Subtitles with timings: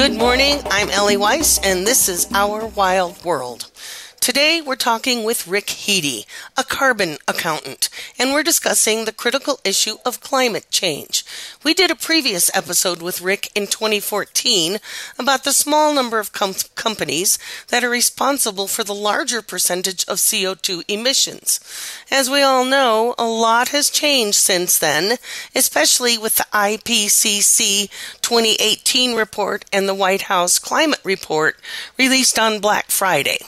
[0.00, 0.62] Good morning.
[0.70, 3.70] I'm Ellie Weiss, and this is Our Wild World.
[4.20, 9.96] Today, we're talking with Rick Heede, a carbon accountant, and we're discussing the critical issue
[10.04, 11.24] of climate change.
[11.64, 14.76] We did a previous episode with Rick in 2014
[15.18, 20.18] about the small number of com- companies that are responsible for the larger percentage of
[20.18, 21.58] CO2 emissions.
[22.10, 25.16] As we all know, a lot has changed since then,
[25.54, 27.88] especially with the IPCC
[28.30, 31.56] 2018 report and the White House climate report
[31.98, 33.38] released on Black Friday.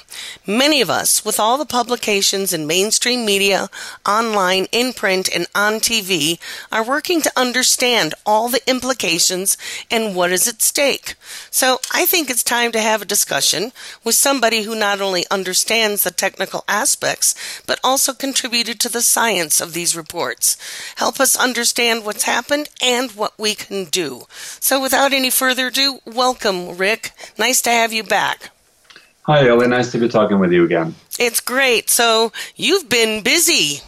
[0.44, 3.68] Many of us, with all the publications in mainstream media,
[4.04, 6.40] online, in print, and on TV,
[6.72, 9.56] are working to understand all the implications
[9.88, 11.14] and what is at stake.
[11.52, 13.70] So I think it's time to have a discussion
[14.02, 17.36] with somebody who not only understands the technical aspects,
[17.68, 20.56] but also contributed to the science of these reports.
[20.96, 24.26] Help us understand what's happened and what we can do.
[24.58, 27.12] So without any further ado, welcome, Rick.
[27.38, 28.50] Nice to have you back.
[29.22, 29.68] Hi, Ellie.
[29.68, 30.94] Nice to be talking with you again.
[31.18, 31.88] It's great.
[31.90, 33.80] So you've been busy.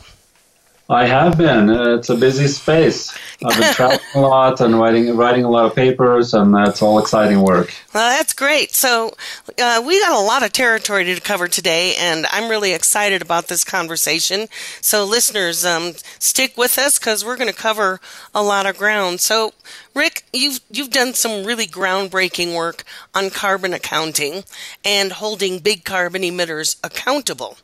[0.91, 1.71] I have been.
[1.71, 3.17] Uh, it's a busy space.
[3.43, 6.99] I've been traveling a lot and writing writing a lot of papers, and that's all
[6.99, 7.73] exciting work.
[7.95, 8.73] Well, that's great.
[8.73, 9.15] So
[9.59, 13.49] uh, we got a lot of territory to cover today, and I'm really excited about
[13.49, 14.49] this conversation.
[14.83, 17.99] So listeners, um, stick with us because we're going to cover
[18.35, 19.21] a lot of ground.
[19.21, 19.55] So
[19.95, 24.45] Rick, you've you've done some really groundbreaking work on carbon accounting
[24.85, 27.57] and holding big carbon emitters accountable.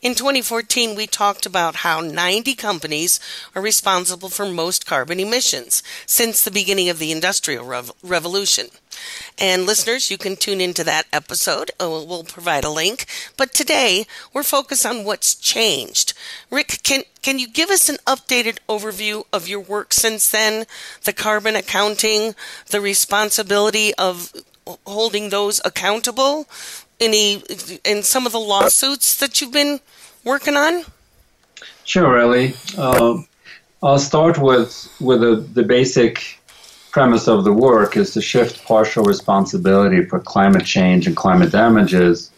[0.00, 3.20] In 2014, we talked about how 90 companies
[3.54, 8.68] are responsible for most carbon emissions since the beginning of the Industrial Rev- Revolution.
[9.38, 11.72] And listeners, you can tune into that episode.
[11.80, 13.06] Uh, we'll provide a link.
[13.36, 16.14] But today, we're focused on what's changed.
[16.50, 20.66] Rick, can, can you give us an updated overview of your work since then?
[21.04, 22.34] The carbon accounting,
[22.68, 24.32] the responsibility of
[24.86, 26.46] holding those accountable?
[27.00, 27.42] Any,
[27.84, 29.80] in some of the lawsuits that you've been
[30.24, 30.84] working on?
[31.84, 32.54] Sure, Ellie.
[32.76, 33.18] Uh,
[33.82, 36.40] I'll start with, with the, the basic
[36.92, 42.30] premise of the work is to shift partial responsibility for climate change and climate damages,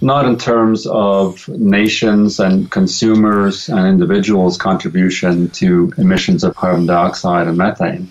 [0.00, 7.48] not in terms of nations and consumers and individuals' contribution to emissions of carbon dioxide
[7.48, 8.10] and methane,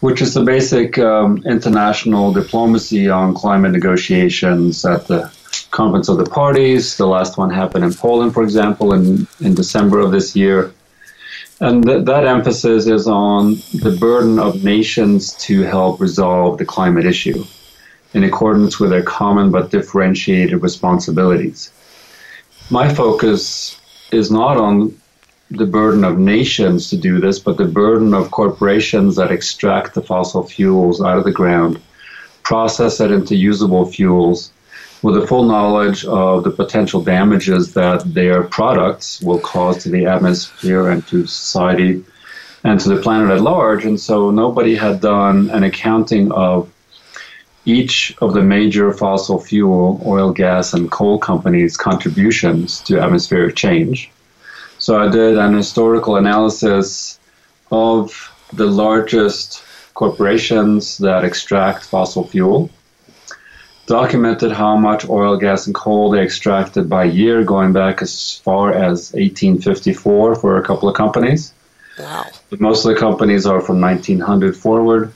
[0.00, 5.30] which is the basic um, international diplomacy on climate negotiations at the
[5.76, 6.96] Conference of the Parties.
[6.96, 10.72] The last one happened in Poland, for example, in, in December of this year.
[11.60, 17.04] And th- that emphasis is on the burden of nations to help resolve the climate
[17.04, 17.44] issue
[18.14, 21.70] in accordance with their common but differentiated responsibilities.
[22.70, 23.78] My focus
[24.12, 24.98] is not on
[25.50, 30.00] the burden of nations to do this, but the burden of corporations that extract the
[30.00, 31.82] fossil fuels out of the ground,
[32.44, 34.52] process it into usable fuels,
[35.06, 40.04] with a full knowledge of the potential damages that their products will cause to the
[40.04, 42.04] atmosphere and to society
[42.64, 43.84] and to the planet at large.
[43.84, 46.68] And so nobody had done an accounting of
[47.64, 54.10] each of the major fossil fuel, oil, gas, and coal companies' contributions to atmospheric change.
[54.78, 57.20] So I did an historical analysis
[57.70, 59.62] of the largest
[59.94, 62.70] corporations that extract fossil fuel
[63.86, 68.72] documented how much oil, gas, and coal they extracted by year, going back as far
[68.72, 71.52] as 1854 for a couple of companies.
[71.98, 72.26] Wow.
[72.50, 75.12] But most of the companies are from 1900 forward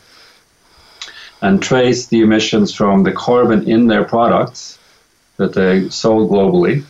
[1.43, 4.79] and trace the emissions from the carbon in their products
[5.37, 6.85] that they sold globally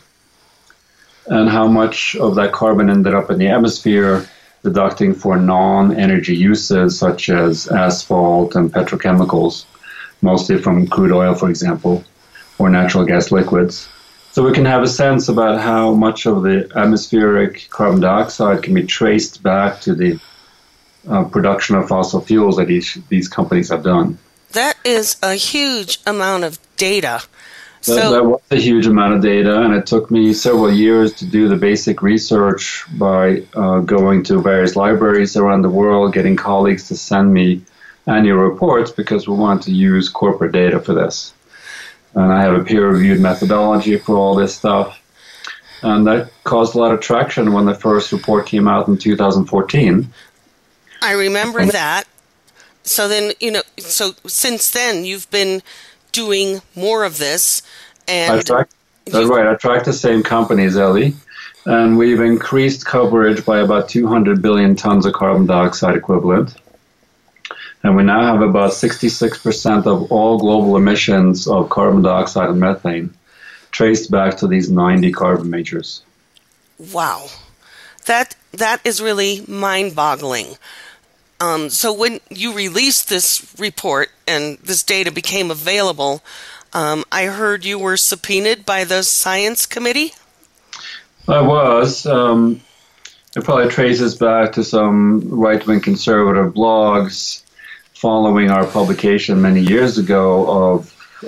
[1.26, 4.28] and how much of that carbon ended up in the atmosphere
[4.62, 9.64] deducting for non-energy uses such as asphalt and petrochemicals
[10.22, 12.04] mostly from crude oil, for example,
[12.58, 13.88] or natural gas liquids.
[14.32, 18.74] So we can have a sense about how much of the atmospheric carbon dioxide can
[18.74, 20.20] be traced back to the
[21.08, 24.18] uh, production of fossil fuels that these, these companies have done.
[24.52, 27.22] That is a huge amount of data.
[27.80, 31.14] That, so, that was a huge amount of data, and it took me several years
[31.14, 36.36] to do the basic research by uh, going to various libraries around the world, getting
[36.36, 37.62] colleagues to send me
[38.06, 41.32] annual reports because we want to use corporate data for this.
[42.14, 45.00] And I have a peer reviewed methodology for all this stuff.
[45.82, 50.12] And that caused a lot of traction when the first report came out in 2014.
[51.02, 52.06] I remember that.
[52.82, 55.62] So then, you know, so since then you've been
[56.12, 57.62] doing more of this
[58.08, 58.68] and I track,
[59.04, 59.46] that's right.
[59.46, 61.14] I track the same companies, Ellie,
[61.66, 66.56] and we've increased coverage by about 200 billion tons of carbon dioxide equivalent.
[67.82, 73.14] And we now have about 66% of all global emissions of carbon dioxide and methane
[73.70, 76.02] traced back to these 90 carbon majors.
[76.92, 77.28] Wow.
[78.06, 80.56] That that is really mind-boggling.
[81.40, 86.22] Um, so when you released this report and this data became available,
[86.72, 90.12] um, I heard you were subpoenaed by the science committee.
[91.28, 92.04] I was.
[92.06, 92.60] Um,
[93.36, 97.42] it probably traces back to some right-wing conservative blogs
[98.00, 100.74] following our publication many years ago of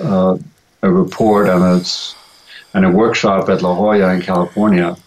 [0.01, 0.35] uh,
[0.81, 1.85] a report and a,
[2.73, 4.97] and a workshop at La Jolla in California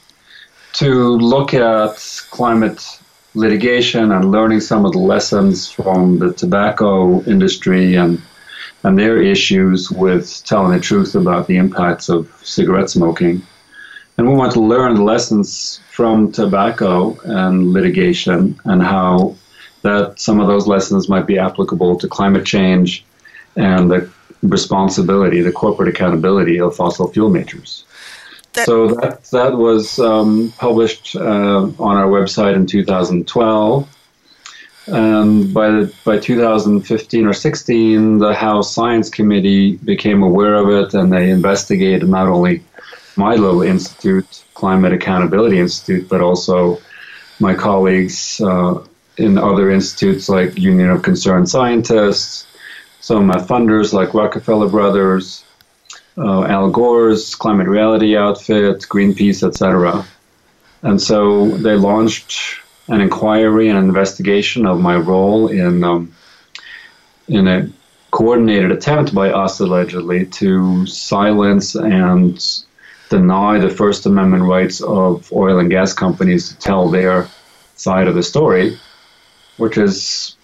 [0.75, 1.97] to look at
[2.31, 2.81] climate
[3.35, 8.23] litigation and learning some of the lessons from the tobacco industry and
[8.85, 13.43] and their issues with telling the truth about the impacts of cigarette smoking.
[14.17, 19.35] And we want to learn lessons from tobacco and litigation and how
[19.87, 23.05] that some of those lessons might be applicable to climate change
[23.56, 24.11] and the
[24.43, 27.85] responsibility, the corporate accountability of fossil fuel majors.
[28.53, 33.88] That so that that was um, published uh, on our website in 2012.
[34.88, 40.94] And by the, by 2015 or 16, the House Science Committee became aware of it,
[40.94, 42.62] and they investigated not only
[43.17, 46.81] my little institute, Climate Accountability Institute, but also
[47.41, 48.81] my colleagues uh,
[49.17, 52.47] in other institutes like Union of Concerned Scientists,
[53.01, 55.45] some of my funders like Rockefeller Brothers,
[56.19, 60.05] uh, Al Gore's Climate Reality outfit, Greenpeace, etc.
[60.83, 66.15] And so they launched an inquiry and an investigation of my role in um,
[67.29, 67.69] in a
[68.13, 72.43] coordinated attempt by us allegedly to silence and
[73.11, 77.29] deny the First Amendment rights of oil and gas companies to tell their
[77.75, 78.79] side of the story,
[79.56, 80.37] which is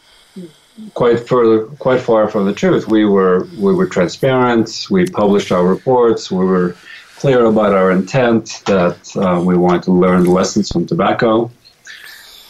[0.95, 2.89] quite further, quite far from the truth.
[2.89, 4.87] We were we were transparent.
[4.91, 6.31] We published our reports.
[6.31, 6.77] We were
[7.17, 11.51] clear about our intent that uh, we wanted to learn lessons from tobacco.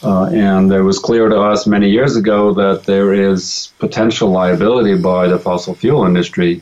[0.02, 4.96] Uh, and it was clear to us many years ago that there is potential liability
[5.00, 6.60] by the fossil fuel industry,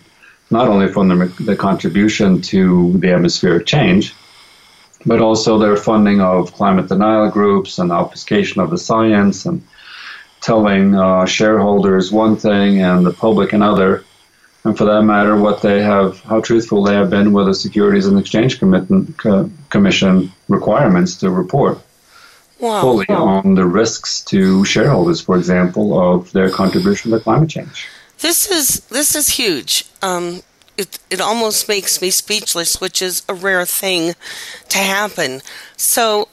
[0.50, 4.14] not only from the, the contribution to the atmospheric change,
[5.06, 9.62] but also their funding of climate denial groups and obfuscation of the science and
[10.40, 14.04] telling uh, shareholders one thing and the public another,
[14.64, 18.06] and for that matter, what they have, how truthful they have been with the Securities
[18.06, 21.78] and Exchange Commission requirements to report
[22.60, 22.80] wow.
[22.82, 23.24] fully wow.
[23.24, 27.88] on the risks to shareholders, for example, of their contribution to climate change.
[28.18, 29.86] This is this is huge.
[30.02, 30.42] Um,
[30.76, 34.14] it it almost makes me speechless, which is a rare thing
[34.68, 35.40] to happen.
[35.76, 36.28] So,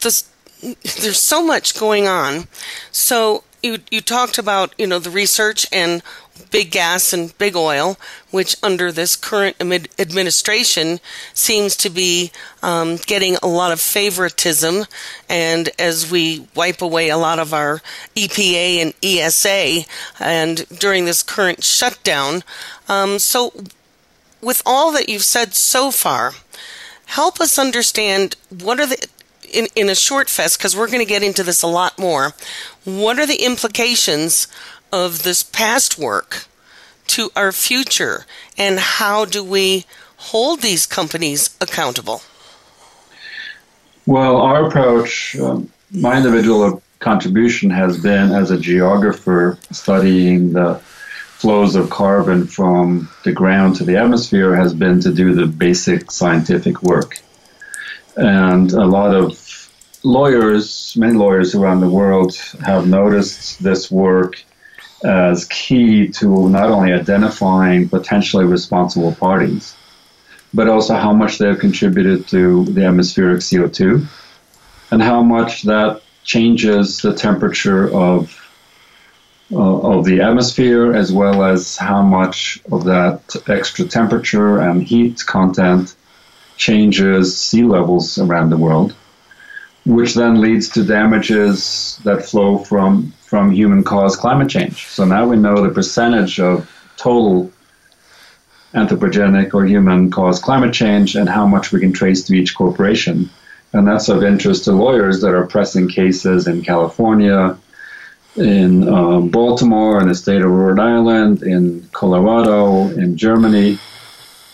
[0.00, 0.29] this
[0.62, 2.48] there's so much going on.
[2.90, 6.02] So you you talked about you know the research and
[6.50, 7.96] big gas and big oil,
[8.30, 10.98] which under this current administration
[11.34, 14.86] seems to be um, getting a lot of favoritism.
[15.28, 17.80] And as we wipe away a lot of our
[18.16, 19.86] EPA and ESA,
[20.18, 22.42] and during this current shutdown,
[22.88, 23.52] um, so
[24.40, 26.32] with all that you've said so far,
[27.06, 29.06] help us understand what are the
[29.52, 32.32] in, in a short fest, because we're going to get into this a lot more,
[32.84, 34.48] what are the implications
[34.92, 36.46] of this past work
[37.08, 38.24] to our future,
[38.56, 39.84] and how do we
[40.16, 42.22] hold these companies accountable?
[44.06, 50.74] Well, our approach, um, my individual contribution has been as a geographer studying the
[51.40, 56.10] flows of carbon from the ground to the atmosphere, has been to do the basic
[56.10, 57.18] scientific work.
[58.16, 59.36] And a lot of
[60.02, 64.42] lawyers, many lawyers around the world, have noticed this work
[65.04, 69.74] as key to not only identifying potentially responsible parties,
[70.52, 74.06] but also how much they've contributed to the atmospheric CO2
[74.90, 78.36] and how much that changes the temperature of
[79.52, 85.24] uh, of the atmosphere as well as how much of that extra temperature and heat
[85.26, 85.96] content
[86.56, 88.94] changes sea levels around the world
[89.90, 94.86] which then leads to damages that flow from from human caused climate change.
[94.86, 97.50] So now we know the percentage of total
[98.74, 103.30] anthropogenic or human caused climate change and how much we can trace to each corporation.
[103.72, 107.56] And that's of interest to lawyers that are pressing cases in California,
[108.36, 113.78] in um, Baltimore, in the state of Rhode Island, in Colorado, in Germany,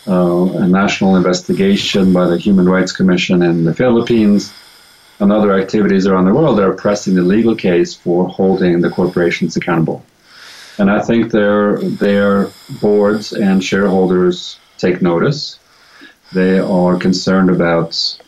[0.07, 4.53] uh, a national investigation by the Human Rights Commission in the Philippines
[5.19, 8.89] and other activities around the world that are pressing the legal case for holding the
[8.89, 10.05] corporations accountable.
[10.77, 15.59] And I think their their boards and shareholders take notice.
[16.33, 18.19] They are concerned about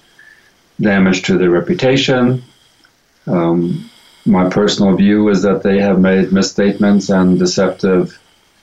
[0.82, 2.44] damage to their reputation.
[3.28, 3.90] Um,
[4.26, 8.20] my personal view is that they have made misstatements and deceptive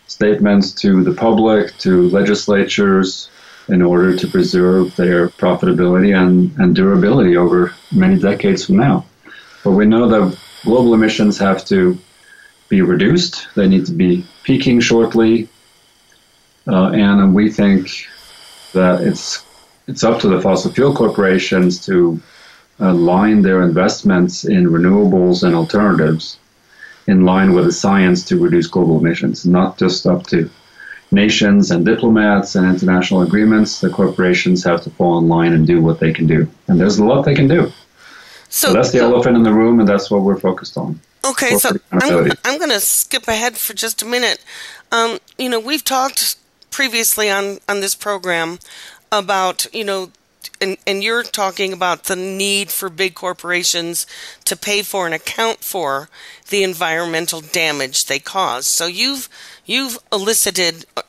[0.06, 3.28] statements to the public, to legislatures,
[3.68, 9.04] in order to preserve their profitability and, and durability over many decades from now.
[9.64, 11.99] But we know that global emissions have to
[12.68, 15.49] be reduced, they need to be peaking shortly,
[16.68, 18.06] uh, and we think
[18.73, 19.44] that it's
[19.87, 22.20] it's up to the fossil fuel corporations to
[22.80, 26.38] align their investments in renewables and alternatives
[27.06, 30.50] in line with the science to reduce global emissions, not just up to
[31.11, 35.81] nations and diplomats and international agreements, the corporations have to fall in line and do
[35.81, 36.49] what they can do.
[36.69, 37.73] And there's a lot they can do.
[38.49, 41.01] So, so that's the elephant in the room, and that's what we're focused on.
[41.25, 44.43] Okay, so I'm, I'm going to skip ahead for just a minute.
[44.93, 46.37] Um, you know, we've talked
[46.71, 48.59] previously on, on this program
[49.11, 50.13] about, you know,
[50.61, 54.07] and, and you're talking about the need for big corporations
[54.45, 56.09] to pay for and account for
[56.49, 58.67] the environmental damage they cause.
[58.67, 59.29] So you've
[59.66, 61.02] you've elicited uh,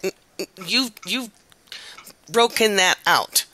[0.65, 1.29] you've you've
[2.29, 3.45] broken that out.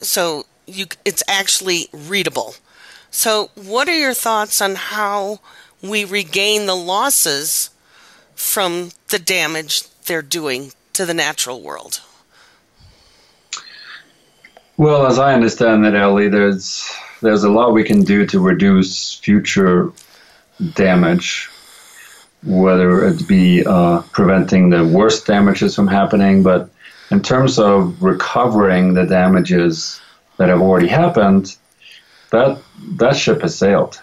[0.00, 2.54] So you it's actually readable.
[3.10, 5.40] So what are your thoughts on how
[5.82, 7.70] we regain the losses
[8.34, 12.00] from the damage they're doing to the natural world?
[14.76, 16.90] Well, as I understand it, Ellie, there's
[17.20, 19.92] there's a lot we can do to reduce future
[20.74, 21.50] damage,
[22.42, 26.70] whether it be uh, preventing the worst damages from happening, but
[27.10, 30.00] in terms of recovering the damages
[30.36, 31.56] that have already happened,
[32.30, 32.58] that
[32.96, 34.00] that ship has sailed.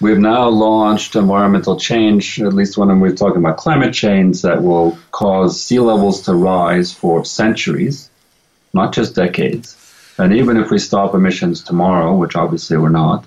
[0.00, 4.98] We've now launched environmental change, at least when we're talking about climate change, that will
[5.12, 8.10] cause sea levels to rise for centuries,
[8.72, 9.76] not just decades.
[10.18, 13.24] And even if we stop emissions tomorrow, which obviously we're not,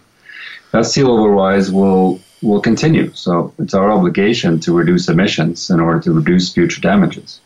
[0.72, 3.14] that sea level rise will will continue.
[3.14, 7.40] So it's our obligation to reduce emissions in order to reduce future damages.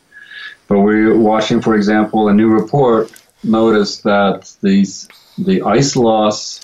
[0.68, 3.12] But we're watching, for example, a new report
[3.44, 5.08] noticed that these
[5.38, 6.60] the ice loss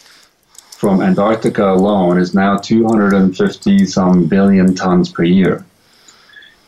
[0.77, 5.65] from Antarctica alone is now 250 some billion tons per year.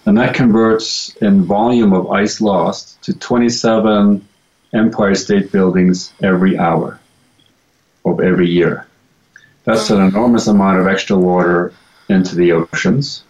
[0.05, 4.27] And that converts in volume of ice lost to 27
[4.73, 6.99] Empire State Buildings every hour
[8.03, 8.87] of every year.
[9.69, 11.73] That's an enormous amount of extra water
[12.09, 13.23] into the oceans.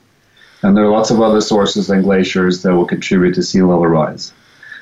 [0.62, 3.88] And there are lots of other sources and glaciers that will contribute to sea level
[3.88, 4.32] rise.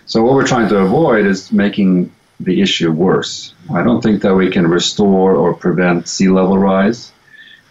[0.05, 3.55] So, what we're trying to avoid is making the issue worse.
[3.73, 7.11] I don't think that we can restore or prevent sea level rise.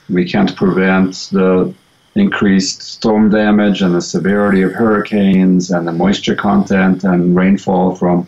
[0.08, 1.72] We can't prevent the
[2.16, 8.26] increased storm damage and the severity of hurricanes and the moisture content and rainfall from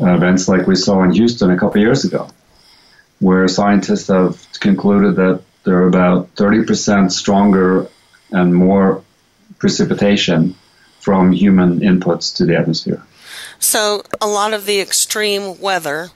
[0.00, 2.28] uh, events like we saw in Houston a couple years ago,
[3.20, 7.88] where scientists have concluded that there are about 30% stronger
[8.30, 9.02] and more
[9.58, 10.54] precipitation
[11.00, 13.02] from human inputs to the atmosphere.
[13.58, 16.10] So, a lot of the extreme weather,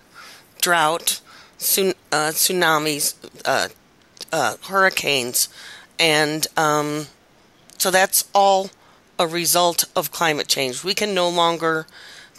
[0.61, 1.21] drought,
[1.59, 3.15] uh, tsunamis,
[3.45, 3.69] uh,
[4.33, 5.49] uh, hurricanes,
[5.99, 7.07] and um,
[7.79, 8.71] so that's all
[9.19, 10.83] a result of climate change.
[10.83, 11.87] We can no longer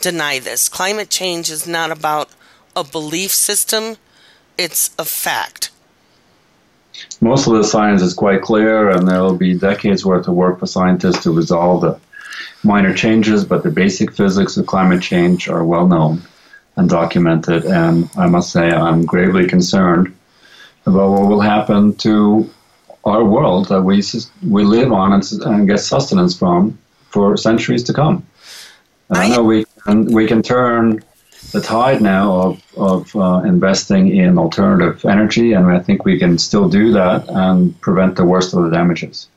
[0.02, 0.68] deny this.
[0.68, 2.30] Climate change is not about
[2.76, 3.98] a belief system,
[4.58, 5.72] it's a fact.
[7.20, 10.60] Most of the science is quite clear, and there will be decades worth of work
[10.60, 12.00] for scientists to resolve the
[12.64, 16.22] minor changes, but the basic physics of climate change are well known
[16.76, 17.66] and documented.
[17.66, 20.16] And I must say, I'm gravely concerned
[20.86, 22.50] about what will happen to
[23.04, 24.04] our world that we
[24.48, 26.78] we live on and, and get sustenance from
[27.10, 28.26] for centuries to come.
[29.10, 31.04] And I, I know we can we can turn
[31.52, 36.38] the tide now of of uh, investing in alternative energy, and I think we can
[36.38, 39.28] still do that and prevent the worst of the damages.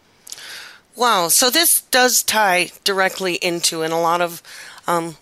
[0.97, 1.29] Wow.
[1.29, 4.43] So this does tie directly into, and a lot of
[4.87, 5.17] um,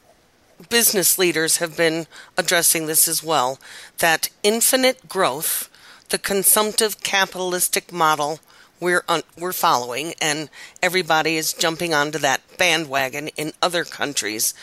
[0.68, 2.06] business leaders have been
[2.36, 3.58] addressing this as well,
[3.98, 5.70] that infinite growth,
[6.10, 8.40] the consumptive capitalistic model
[8.82, 10.50] we're un- we're following, and
[10.82, 14.54] everybody is jumping onto that bandwagon in other countries,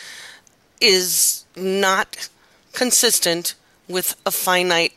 [0.80, 2.28] is not
[2.72, 3.54] consistent
[3.88, 4.94] with a finite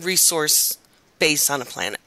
[0.00, 0.78] resource
[1.18, 2.00] base on a planet.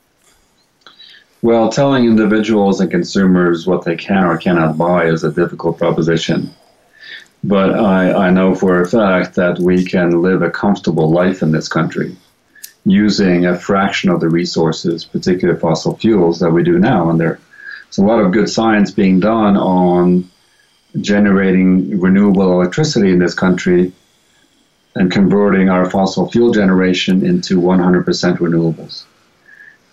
[1.42, 6.54] Well, telling individuals and consumers what they can or cannot buy is a difficult proposition.
[7.44, 11.52] But I, I know for a fact that we can live a comfortable life in
[11.52, 12.18] this country
[12.86, 17.10] using a fraction of the resources, particularly fossil fuels, that we do now.
[17.10, 17.38] And there's
[17.98, 20.30] a lot of good science being done on
[21.02, 23.92] generating renewable electricity in this country
[24.96, 28.06] and converting our fossil fuel generation into 100%
[28.38, 29.04] renewables.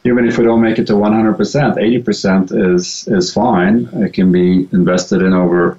[0.05, 3.89] Even if we don't make it to 100%, 80% is, is fine.
[3.95, 5.79] It can be invested in over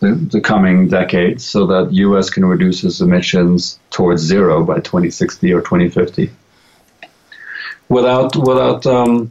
[0.00, 2.28] the, the coming decades so that U.S.
[2.30, 6.30] can reduce its emissions towards zero by 2060 or 2050
[7.88, 9.30] without, without, um,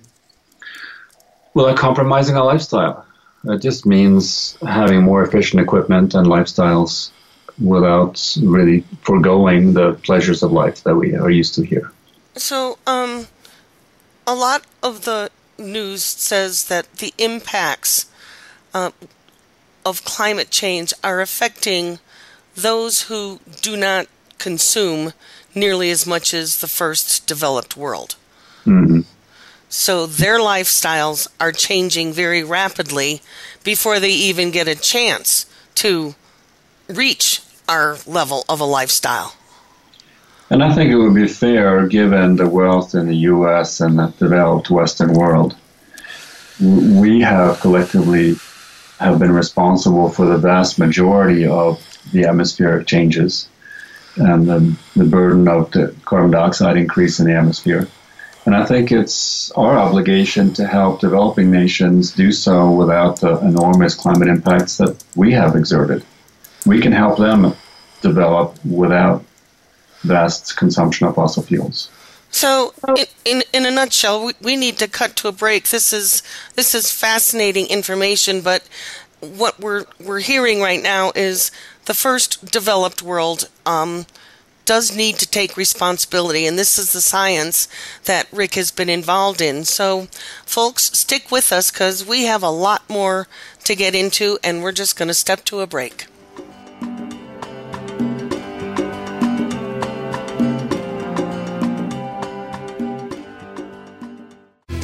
[1.54, 3.06] without compromising our lifestyle.
[3.46, 7.10] It just means having more efficient equipment and lifestyles
[7.60, 11.92] without really foregoing the pleasures of life that we are used to here.
[12.36, 13.28] So, um,
[14.26, 18.06] a lot of the news says that the impacts
[18.74, 18.92] uh,
[19.86, 22.00] of climate change are affecting
[22.56, 24.08] those who do not
[24.38, 25.14] consume
[25.54, 28.16] nearly as much as the first developed world.
[28.66, 29.02] Mm-hmm.
[29.72, 33.22] So their lifestyles are changing very rapidly
[33.64, 36.14] before they even get a chance to
[36.90, 39.34] reach our level of a lifestyle.
[40.50, 43.80] And I think it would be fair, given the wealth in the U.S.
[43.80, 45.56] and the developed Western world,
[46.60, 48.36] we have collectively
[49.00, 53.48] have been responsible for the vast majority of the atmospheric changes
[54.18, 57.88] and the, the burden of the carbon dioxide increase in the atmosphere.
[58.46, 63.94] And I think it's our obligation to help developing nations do so without the enormous
[63.94, 66.04] climate impacts that we have exerted.
[66.66, 67.56] We can help them
[68.02, 69.24] develop without
[70.02, 71.90] vast consumption of fossil fuels.
[72.32, 72.74] So,
[73.26, 75.70] in, in, a nutshell, we, we need to cut to a break.
[75.70, 76.24] This is
[76.56, 78.64] this is fascinating information, but
[79.20, 81.52] what we're we're hearing right now is
[81.86, 84.06] the first developed world um,
[84.66, 87.68] does need to take responsibility, and this is the science
[88.06, 89.64] that Rick has been involved in.
[89.66, 90.08] So,
[90.46, 93.28] folks, stick with us because we have a lot more
[93.64, 96.08] to get into, and we're just going to step to a break.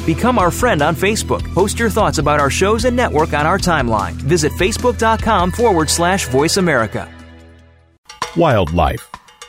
[0.08, 1.46] Become our friend on Facebook.
[1.52, 4.12] Post your thoughts about our shows and network on our timeline.
[4.12, 7.12] Visit facebook.com forward slash voice America.
[8.34, 9.17] Wildlife.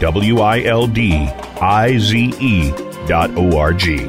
[0.00, 1.12] W I L D
[1.60, 2.70] I Z E
[3.06, 4.08] dot O R G.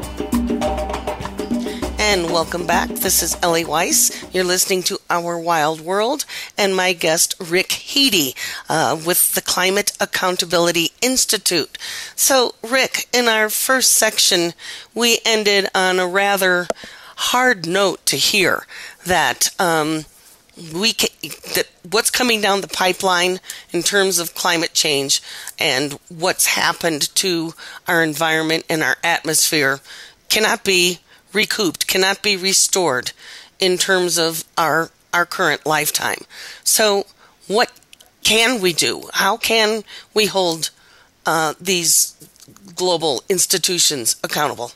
[2.11, 2.89] and welcome back.
[2.89, 4.11] This is Ellie Weiss.
[4.33, 6.25] You're listening to Our Wild World
[6.57, 8.35] and my guest, Rick Heede,
[8.67, 11.77] uh, with the Climate Accountability Institute.
[12.13, 14.51] So, Rick, in our first section,
[14.93, 16.67] we ended on a rather
[17.15, 18.65] hard note to hear
[19.05, 19.57] that.
[19.57, 20.03] Um,
[20.57, 23.39] we that what's coming down the pipeline
[23.71, 25.21] in terms of climate change
[25.57, 27.53] and what's happened to
[27.87, 29.79] our environment and our atmosphere
[30.27, 30.99] cannot be
[31.33, 33.11] recouped, cannot be restored
[33.59, 36.19] in terms of our our current lifetime.
[36.63, 37.05] So,
[37.47, 37.71] what
[38.23, 39.09] can we do?
[39.13, 40.69] How can we hold
[41.25, 42.15] uh, these
[42.75, 44.71] global institutions accountable?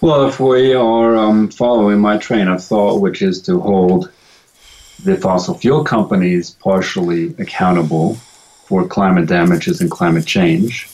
[0.00, 4.12] Well, if we are um, following my train of thought, which is to hold
[5.02, 8.14] the fossil fuel companies partially accountable
[8.66, 10.88] for climate damages and climate change,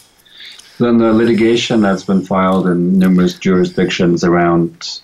[0.82, 5.00] then the litigation that's been filed in numerous jurisdictions around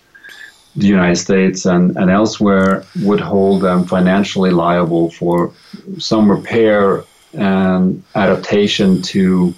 [0.76, 5.52] the United States and, and elsewhere would hold them financially liable for
[5.98, 9.54] some repair and adaptation to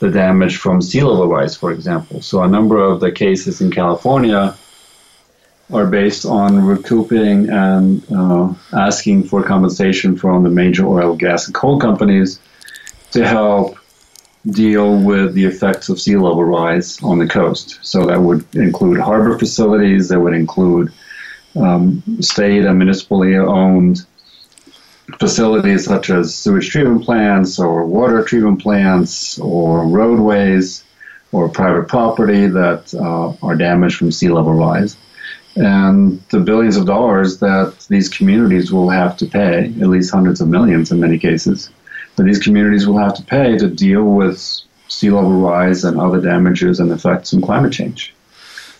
[0.00, 2.20] the damage from sea level rise, for example.
[2.20, 4.56] So a number of the cases in California
[5.72, 11.54] are based on recouping and uh, asking for compensation from the major oil, gas, and
[11.54, 12.40] coal companies
[13.12, 13.78] to help
[14.50, 17.78] deal with the effects of sea level rise on the coast.
[17.82, 20.92] So that would include harbor facilities, that would include
[21.54, 24.04] um, state and municipally owned
[25.18, 30.84] facilities such as sewage treatment plants or water treatment plants or roadways
[31.32, 34.96] or private property that uh, are damaged from sea level rise.
[35.54, 40.40] And the billions of dollars that these communities will have to pay, at least hundreds
[40.40, 41.70] of millions in many cases,
[42.16, 44.38] that these communities will have to pay to deal with
[44.88, 48.14] sea level rise and other damages and effects from climate change.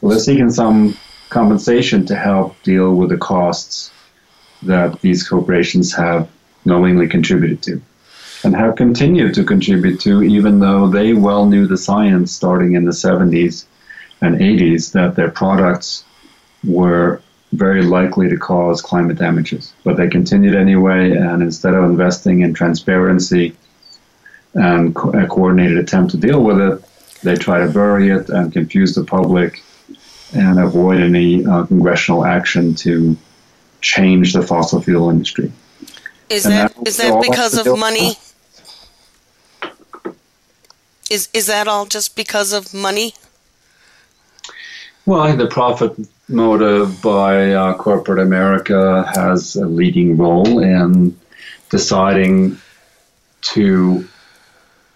[0.00, 0.96] Well, they're seeking some
[1.30, 3.90] compensation to help deal with the costs
[4.62, 6.28] that these corporations have
[6.64, 7.80] knowingly contributed to
[8.44, 12.84] and have continued to contribute to, even though they well knew the science starting in
[12.84, 13.64] the 70s
[14.20, 16.04] and 80s that their products
[16.64, 17.21] were
[17.52, 19.72] very likely to cause climate damages.
[19.84, 23.54] But they continued anyway, and instead of investing in transparency
[24.54, 26.82] and co- a coordinated attempt to deal with it,
[27.22, 29.62] they try to bury it and confuse the public
[30.34, 33.16] and avoid any uh, congressional action to
[33.80, 35.52] change the fossil fuel industry.
[36.30, 38.16] Is that, that is that because of money?
[41.10, 43.14] Is is that all just because of money?
[45.04, 45.92] Well, the profit
[46.32, 51.18] motive by uh, corporate America has a leading role in
[51.70, 52.58] deciding
[53.42, 54.08] to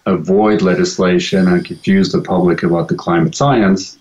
[0.07, 3.99] avoid legislation and confuse the public about the climate science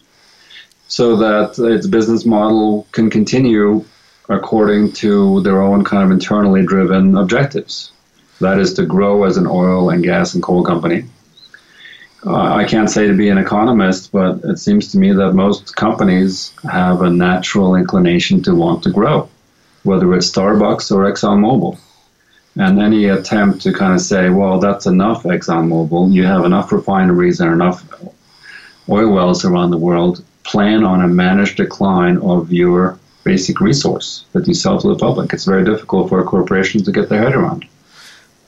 [0.88, 3.84] so that its business model can continue
[4.30, 7.92] according to their own kind of internally driven objectives.
[8.40, 11.06] That is to grow as an oil and gas and coal company
[12.26, 15.76] Uh, I can't say to be an economist, but it seems to me that most
[15.76, 19.30] companies have a natural inclination to want to grow,
[19.84, 21.78] whether it's Starbucks or ExxonMobil.
[22.56, 27.42] And any attempt to kind of say, well, that's enough, ExxonMobil, you have enough refineries
[27.42, 27.84] and enough
[28.90, 34.48] oil wells around the world, plan on a managed decline of your basic resource that
[34.48, 35.32] you sell to the public.
[35.32, 37.68] It's very difficult for a corporation to get their head around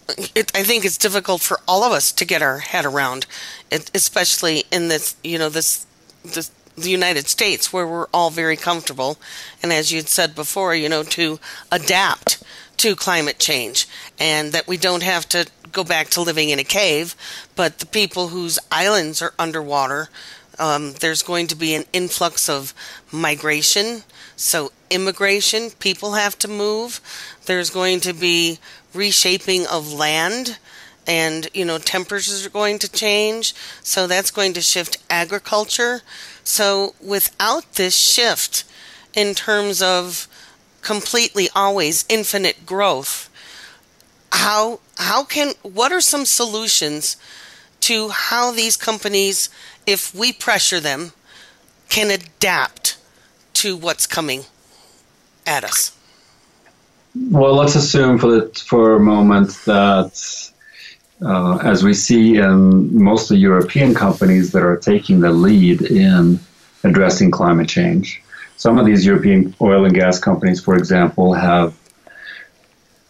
[0.10, 3.26] it, I think it's difficult for all of us to get our head around,
[3.72, 5.86] it, especially in this, you know, this,
[6.24, 9.17] this, the United States where we're all very comfortable,
[9.62, 11.39] and as you'd said before, you know, to
[11.72, 12.43] adapt
[12.78, 13.88] to climate change,
[14.20, 17.15] and that we don't have to go back to living in a cave,
[17.56, 20.10] but the people whose islands are underwater,
[20.60, 22.74] um, there's going to be an influx of
[23.12, 24.04] migration.
[24.36, 27.02] So, immigration, people have to move.
[27.46, 28.60] There's going to be
[28.97, 30.57] reshaping of land
[31.05, 33.53] and you know temperatures are going to change.
[33.81, 36.01] So that's going to shift agriculture.
[36.43, 38.65] So without this shift
[39.13, 40.27] in terms of
[40.81, 43.29] completely always infinite growth
[44.31, 47.17] how how can what are some solutions
[47.79, 49.49] to how these companies
[49.86, 51.12] if we pressure them
[51.89, 52.97] can adapt
[53.53, 54.43] to what's coming
[55.45, 55.96] at us
[57.32, 60.51] well, let's assume for the, for a moment that
[61.21, 66.39] uh, as we see in most mostly European companies that are taking the lead in
[66.84, 68.21] addressing climate change.
[68.58, 71.75] Some of these European oil and gas companies, for example, have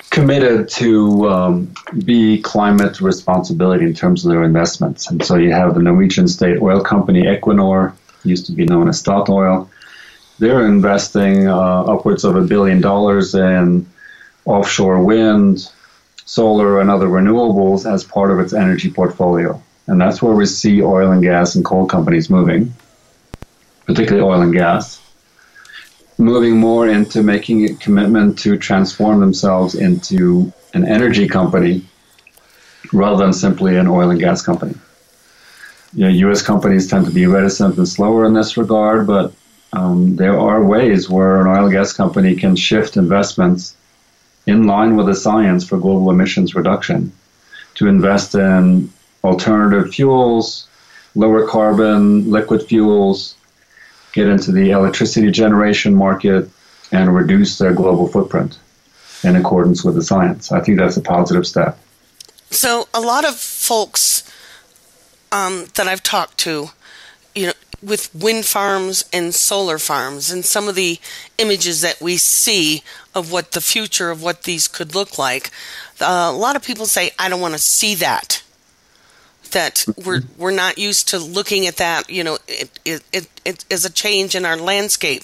[0.09, 1.73] committed to um,
[2.05, 5.09] be climate responsibility in terms of their investments.
[5.09, 7.93] And so you have the Norwegian state oil company Equinor,
[8.23, 9.69] used to be known as Statoil.
[10.39, 13.85] They're investing uh, upwards of a billion dollars in
[14.47, 15.71] offshore wind,
[16.25, 19.61] solar, and other renewables as part of its energy portfolio.
[19.87, 22.73] And that's where we see oil and gas and coal companies moving,
[23.85, 25.01] particularly oil and gas
[26.17, 31.85] moving more into making a commitment to transform themselves into an energy company
[32.91, 34.73] rather than simply an oil and gas company.
[35.93, 36.41] You know, U.S.
[36.41, 39.33] companies tend to be reticent and slower in this regard, but
[39.73, 43.75] um, there are ways where an oil and gas company can shift investments
[44.47, 47.11] in line with the science for global emissions reduction
[47.75, 48.91] to invest in
[49.23, 50.67] alternative fuels,
[51.13, 53.35] lower carbon liquid fuels,
[54.13, 56.49] get into the electricity generation market
[56.91, 58.57] and reduce their global footprint
[59.23, 60.51] in accordance with the science.
[60.51, 61.77] I think that's a positive step.
[62.49, 64.23] So, a lot of folks
[65.31, 66.69] um, that I've talked to,
[67.35, 70.99] you know, with wind farms and solar farms, and some of the
[71.37, 72.81] images that we see
[73.17, 75.51] of what the future of what these could look like,
[75.99, 78.43] uh, a lot of people say, "I don't want to see that."
[79.51, 82.09] that we're we're not used to looking at that.
[82.09, 85.23] You know, it it, it, it is a change in our landscape.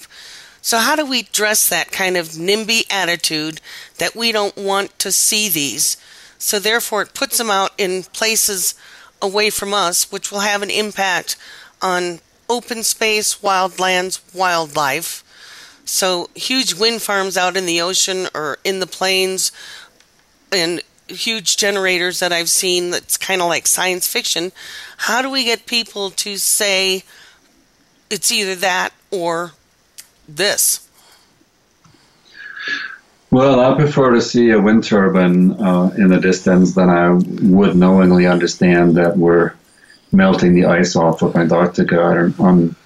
[0.60, 3.60] So how do we dress that kind of NIMBY attitude
[3.98, 5.98] that we don't want to see these?
[6.38, 8.74] So therefore, it puts them out in places
[9.20, 11.36] away from us, which will have an impact
[11.82, 15.23] on open space, wildlands, wildlife.
[15.84, 19.52] So huge wind farms out in the ocean or in the plains,
[20.50, 24.52] and huge generators that I've seen that's kind of like science fiction.
[24.96, 27.04] How do we get people to say
[28.10, 29.52] it's either that or
[30.28, 30.88] this?
[33.30, 37.76] Well, I prefer to see a wind turbine uh, in the distance than I would
[37.76, 39.54] knowingly understand that we're
[40.12, 42.00] melting the ice off of Antarctica
[42.38, 42.76] on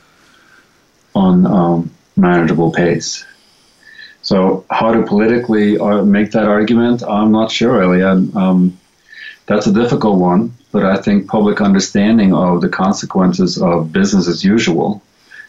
[1.14, 3.24] on um, manageable pace.
[4.22, 8.02] So how to politically uh, make that argument, I'm not sure, really.
[8.02, 8.78] Um,
[9.46, 14.44] that's a difficult one, but I think public understanding of the consequences of business as
[14.44, 15.02] usual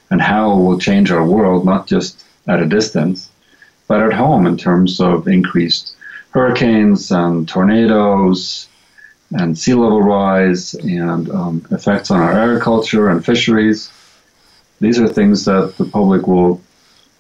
[0.10, 3.30] and how it will change our world, not just at a distance,
[3.88, 5.96] but at home in terms of increased
[6.32, 8.68] hurricanes and tornadoes
[9.32, 13.92] and sea level rise and um, effects on our agriculture and fisheries.
[14.80, 16.62] These are things that the public will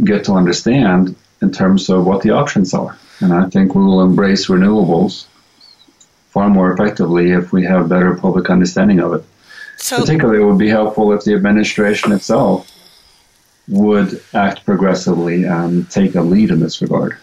[0.03, 2.97] get to understand in terms of what the options are.
[3.19, 5.25] And I think we will embrace renewables
[6.29, 9.23] far more effectively if we have better public understanding of it.
[9.77, 12.71] So, Particularly, it would be helpful if the administration itself
[13.67, 17.17] would act progressively and take a lead in this regard.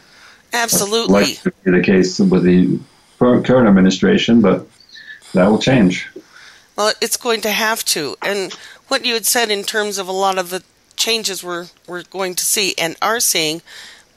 [0.52, 1.20] Absolutely.
[1.20, 2.78] That's like to be the case with the
[3.18, 4.66] current administration, but
[5.34, 6.08] that will change.
[6.76, 8.16] Well, it's going to have to.
[8.22, 8.56] And
[8.88, 10.62] what you had said in terms of a lot of the
[10.96, 13.62] changes we're, we're going to see and are seeing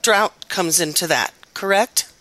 [0.01, 2.11] drought comes into that, correct?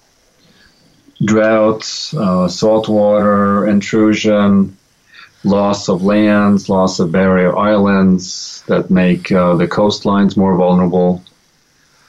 [1.25, 4.77] Drought, uh, saltwater intrusion,
[5.45, 11.23] loss of lands, loss of barrier islands that make uh, the coastlines more vulnerable.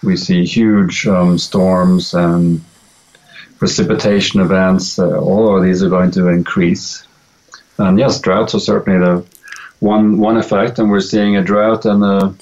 [0.04, 2.64] We see huge um, storms and
[3.58, 4.98] precipitation events.
[4.98, 7.06] Uh, all of these are going to increase.
[7.78, 9.26] And yes, droughts are certainly the
[9.80, 12.36] one one effect, and we're seeing a drought in the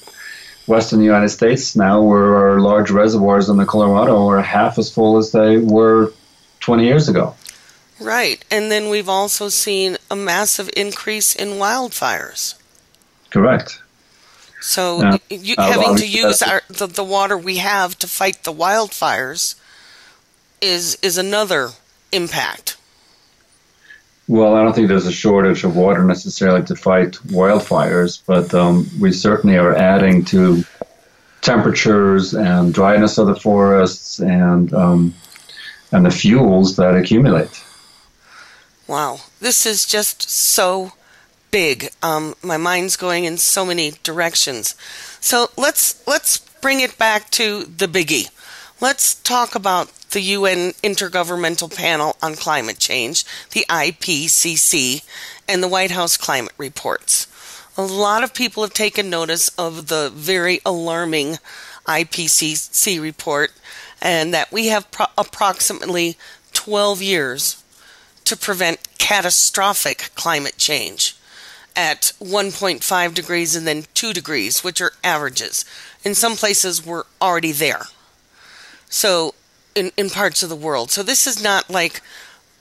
[0.66, 5.16] western United States now, where our large reservoirs in the Colorado are half as full
[5.16, 6.12] as they were
[6.60, 7.34] 20 years ago.
[8.00, 12.54] Right, and then we've also seen a massive increase in wildfires.
[13.30, 13.80] Correct.
[14.60, 18.52] So uh, you, having to use our, the, the water we have to fight the
[18.52, 19.54] wildfires
[20.60, 21.70] is is another
[22.12, 22.77] impact.
[24.28, 28.86] Well, I don't think there's a shortage of water necessarily to fight wildfires, but um,
[29.00, 30.64] we certainly are adding to
[31.40, 35.14] temperatures and dryness of the forests and um,
[35.92, 37.64] and the fuels that accumulate.
[38.86, 40.92] Wow, this is just so
[41.50, 41.88] big.
[42.02, 44.74] Um, my mind's going in so many directions.
[45.20, 48.28] So let's let's bring it back to the biggie.
[48.80, 55.04] Let's talk about the UN Intergovernmental Panel on Climate Change, the IPCC,
[55.46, 57.26] and the White House climate reports.
[57.76, 61.38] A lot of people have taken notice of the very alarming
[61.86, 63.52] IPCC report
[64.00, 66.16] and that we have pro- approximately
[66.52, 67.62] 12 years
[68.24, 71.16] to prevent catastrophic climate change
[71.74, 75.64] at 1.5 degrees and then 2 degrees, which are averages.
[76.04, 77.82] In some places, we're already there.
[78.90, 79.34] So,
[79.74, 80.90] in, in parts of the world.
[80.90, 82.02] So, this is not like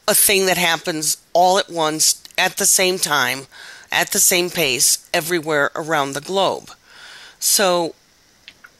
[0.07, 3.47] a thing that happens all at once at the same time,
[3.91, 6.71] at the same pace, everywhere around the globe.
[7.39, 7.95] So,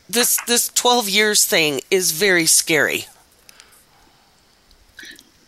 [0.09, 3.05] this this 12 years thing is very scary.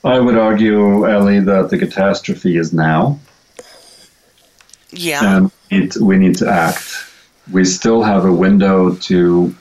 [0.03, 3.19] I would argue, Ellie, that the catastrophe is now.
[4.91, 5.37] Yeah.
[5.37, 7.05] And it, we need to act.
[7.51, 9.55] We still have a window to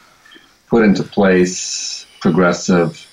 [0.68, 3.04] put into place progressive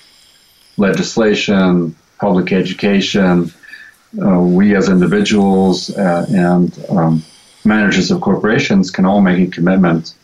[0.76, 3.52] legislation, public education.
[4.20, 7.22] Uh, we as individuals uh, and um,
[7.64, 10.14] managers of corporations can all make a commitment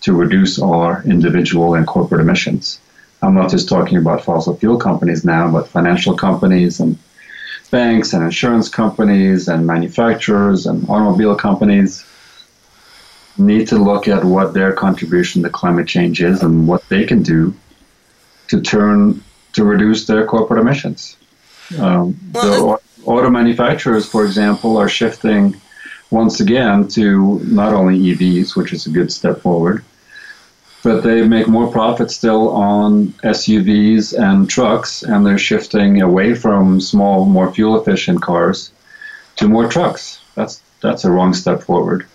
[0.00, 2.80] to reduce our individual and corporate emissions.
[3.22, 6.98] I'm not just talking about fossil fuel companies now, but financial companies and
[7.70, 12.04] banks and insurance companies and manufacturers and automobile companies
[13.38, 17.22] need to look at what their contribution to climate change is and what they can
[17.22, 17.54] do
[18.48, 19.22] to turn
[19.56, 21.16] to reduce their corporate emissions.
[21.78, 25.58] Um, well, the auto manufacturers, for example, are shifting
[26.10, 29.82] once again to not only EVs, which is a good step forward,
[30.82, 36.78] but they make more profit still on SUVs and trucks, and they're shifting away from
[36.78, 38.70] small, more fuel efficient cars
[39.36, 40.20] to more trucks.
[40.34, 42.06] That's that's a wrong step forward.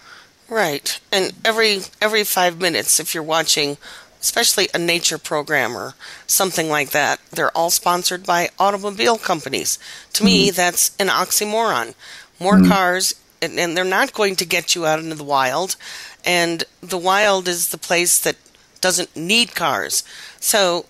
[0.48, 3.78] Right, and every every five minutes, if you're watching,
[4.22, 5.96] especially a nature program or
[6.28, 9.80] something like that, they're all sponsored by automobile companies.
[10.14, 10.56] To me, mm-hmm.
[10.56, 11.96] that's an oxymoron.
[12.40, 15.76] More mm cars, and, and they're not going to get you out into the wild.
[16.24, 18.38] And the wild is the place that
[18.80, 20.04] doesn't need cars.
[20.40, 20.86] So,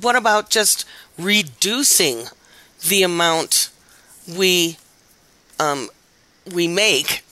[0.00, 0.84] what about just
[1.18, 2.24] reducing
[2.88, 3.70] the amount
[4.26, 4.78] we
[5.58, 5.88] um,
[6.52, 7.24] we make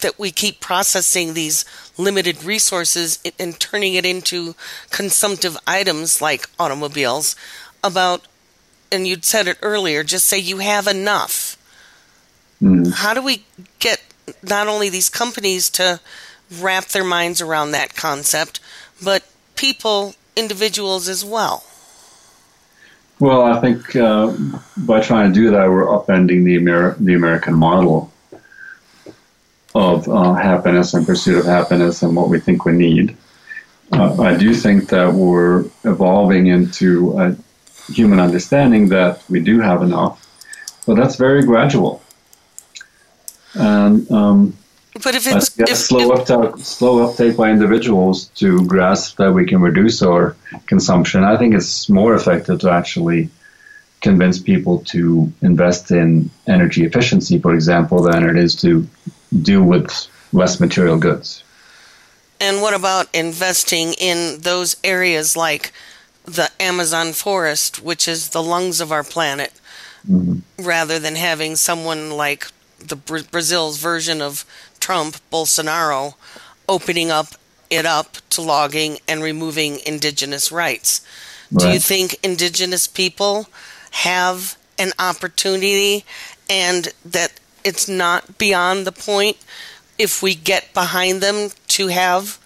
[0.00, 1.64] that we keep processing these
[1.96, 4.54] limited resources and turning it into
[4.90, 7.36] consumptive items like automobiles?
[7.84, 8.26] About
[8.90, 10.04] and you'd said it earlier.
[10.04, 11.56] Just say you have enough.
[12.62, 12.92] Mm.
[12.92, 13.44] How do we
[13.78, 14.02] get
[14.42, 16.00] not only these companies to
[16.60, 18.60] wrap their minds around that concept,
[19.02, 19.24] but
[19.56, 21.64] people, individuals as well?
[23.18, 24.34] Well, I think uh,
[24.76, 28.12] by trying to do that, we're upending the, Amer- the American model
[29.76, 33.14] of uh, happiness and pursuit of happiness and what we think we need.
[33.92, 37.36] Uh, I do think that we're evolving into a
[37.92, 40.26] human understanding that we do have enough,
[40.86, 42.02] but that's very gradual.
[43.54, 44.56] And um,
[45.04, 49.44] but if it's if, slow if, uptake, slow uptake by individuals to grasp that we
[49.44, 50.36] can reduce our
[50.66, 53.28] consumption, I think it's more effective to actually
[54.00, 58.86] convince people to invest in energy efficiency, for example, than it is to
[59.36, 61.42] do with less material goods.
[62.40, 65.72] And what about investing in those areas like
[66.24, 69.52] the Amazon forest, which is the lungs of our planet,
[70.08, 70.40] mm-hmm.
[70.62, 74.44] rather than having someone like the Brazil's version of
[74.80, 76.14] Trump, Bolsonaro,
[76.68, 77.28] opening up
[77.70, 81.04] it up to logging and removing indigenous rights.
[81.50, 81.62] Right.
[81.62, 83.48] Do you think indigenous people
[83.90, 86.04] have an opportunity
[86.48, 87.32] and that
[87.66, 89.36] it's not beyond the point
[89.98, 92.38] if we get behind them to have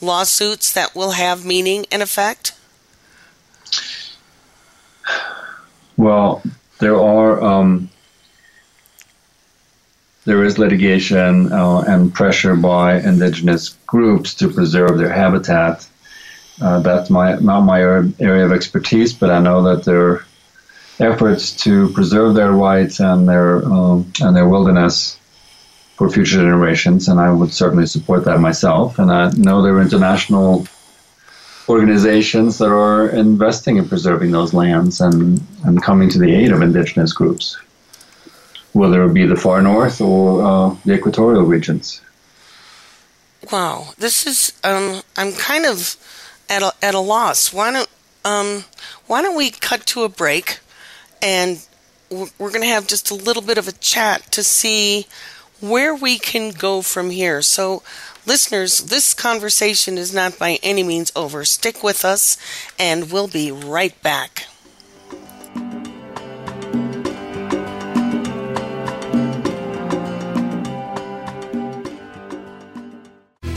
[0.00, 2.52] lawsuits that will have meaning and effect?
[5.96, 6.42] Well,
[6.78, 7.88] there are um,
[10.26, 15.88] there is litigation uh, and pressure by indigenous groups to preserve their habitat.
[16.60, 20.25] Uh, that's my not my area of expertise, but I know that there
[20.98, 25.18] efforts to preserve their rights and their um, and their wilderness
[25.96, 28.98] for future generations, and I would certainly support that myself.
[28.98, 30.66] And I know there are international
[31.68, 36.62] organizations that are investing in preserving those lands and, and coming to the aid of
[36.62, 37.56] indigenous groups
[38.76, 42.02] whether it be the far north or uh, the equatorial regions.
[43.50, 45.96] Wow, this is um, I'm kind of
[46.50, 47.52] at a, at a loss.
[47.52, 47.88] Why don't
[48.24, 48.64] um,
[49.06, 50.58] why don't we cut to a break,
[51.22, 51.66] and
[52.10, 55.06] we're, going to have just a little bit of a chat to see
[55.60, 57.42] where we can go from here.
[57.42, 57.82] So,
[58.26, 61.44] listeners, this conversation is not by any means over.
[61.44, 62.36] Stick with us,
[62.78, 64.46] and we'll be right back.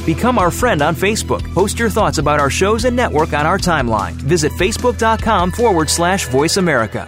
[0.06, 1.54] Become our friend on Facebook.
[1.54, 4.14] Post your thoughts about our shows and network on our timeline.
[4.14, 7.08] Visit facebook.com forward slash voice America.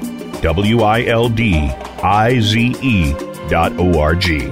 [0.41, 1.71] W I L D
[2.01, 3.13] I Z E
[3.47, 4.51] dot O R G.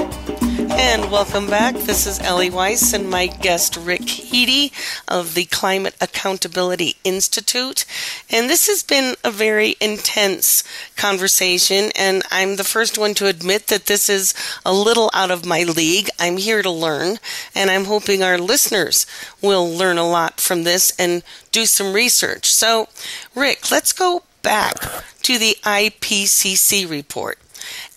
[0.83, 1.75] And welcome back.
[1.75, 4.73] This is Ellie Weiss and my guest Rick Heede
[5.07, 7.85] of the Climate Accountability Institute.
[8.31, 10.63] And this has been a very intense
[10.97, 14.33] conversation, and I'm the first one to admit that this is
[14.65, 16.09] a little out of my league.
[16.19, 17.19] I'm here to learn,
[17.53, 19.05] and I'm hoping our listeners
[19.39, 21.21] will learn a lot from this and
[21.51, 22.51] do some research.
[22.51, 22.89] So,
[23.35, 24.77] Rick, let's go back
[25.21, 27.37] to the IPCC report.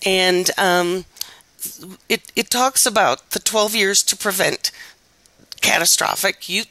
[0.05, 1.07] And um,
[2.09, 4.71] it, it talks about the 12 years to prevent
[5.61, 6.49] catastrophic.
[6.49, 6.65] You,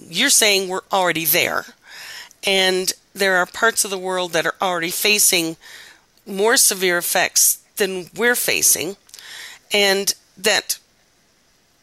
[0.00, 1.64] you're saying we're already there.
[2.44, 5.56] And there are parts of the world that are already facing
[6.26, 8.96] more severe effects than we're facing.
[9.72, 10.78] And that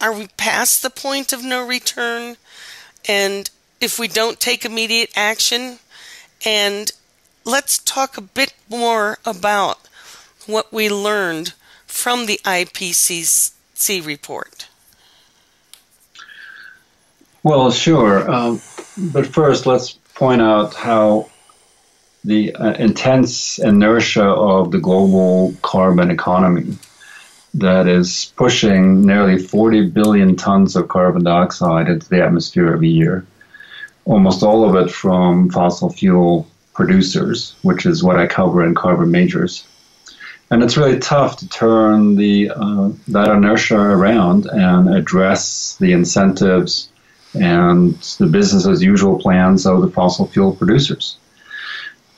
[0.01, 2.37] are we past the point of no return?
[3.07, 3.49] And
[3.79, 5.79] if we don't take immediate action,
[6.45, 6.91] and
[7.43, 9.79] let's talk a bit more about
[10.47, 11.53] what we learned
[11.95, 14.67] from the IPCC report?
[17.41, 18.29] Well, sure.
[18.29, 18.61] Um,
[18.97, 21.29] but first, let's point out how
[22.25, 26.77] the uh, intense inertia of the global carbon economy
[27.53, 33.25] that is pushing nearly 40 billion tons of carbon dioxide into the atmosphere every year,
[34.03, 39.11] almost all of it from fossil fuel producers, which is what I cover in Carbon
[39.11, 39.65] Majors
[40.51, 46.89] and it's really tough to turn the uh, that inertia around and address the incentives
[47.33, 51.17] and the business as usual plans of the fossil fuel producers.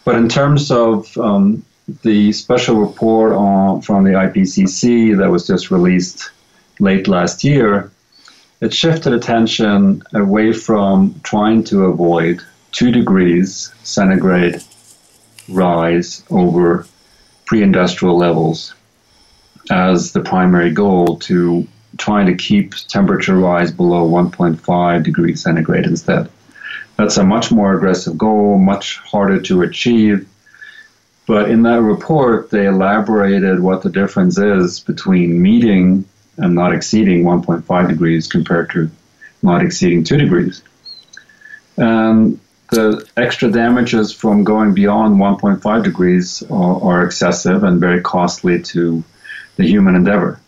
[0.03, 1.65] But in terms of um,
[2.03, 6.31] the special report on, from the IPCC that was just released
[6.79, 7.91] late last year,
[8.61, 14.61] it shifted attention away from trying to avoid two degrees centigrade
[15.49, 16.85] rise over
[17.47, 18.75] pre industrial levels
[19.71, 21.67] as the primary goal to
[21.97, 26.29] trying to keep temperature rise below 1.5 degrees centigrade instead.
[26.97, 30.27] That's a much more aggressive goal, much harder to achieve.
[31.25, 36.05] But in that report, they elaborated what the difference is between meeting
[36.37, 38.89] and not exceeding 1.5 degrees compared to
[39.41, 40.61] not exceeding 2 degrees.
[41.77, 42.39] And
[42.69, 49.03] the extra damages from going beyond 1.5 degrees are, are, excessive and very costly to
[49.55, 50.39] the human endeavor.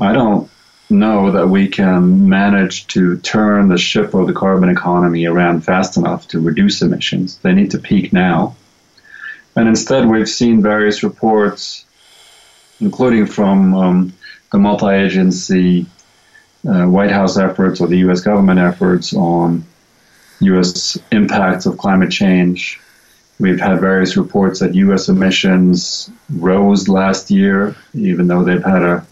[0.00, 0.50] I don't
[0.90, 5.96] know that we can manage to turn the ship of the carbon economy around fast
[5.96, 7.38] enough to reduce emissions.
[7.38, 8.56] They need to peak now.
[9.56, 11.84] And instead, we've seen various reports,
[12.80, 14.12] including from um,
[14.52, 15.86] the multi agency
[16.68, 18.20] uh, White House efforts or the U.S.
[18.20, 19.64] government efforts on
[20.40, 20.98] U.S.
[21.12, 22.80] impacts of climate change.
[23.38, 25.08] We've had various reports that U.S.
[25.08, 29.06] emissions rose last year, even though they've had a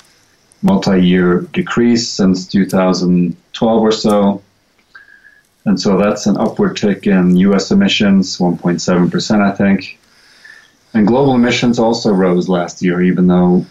[0.63, 4.43] multi year decrease since 2012 or so.
[5.65, 7.71] And so that's an upward tick in U.S.
[7.71, 9.99] emissions, 1.7%, I think.
[10.95, 13.67] And global emissions also rose last year, even though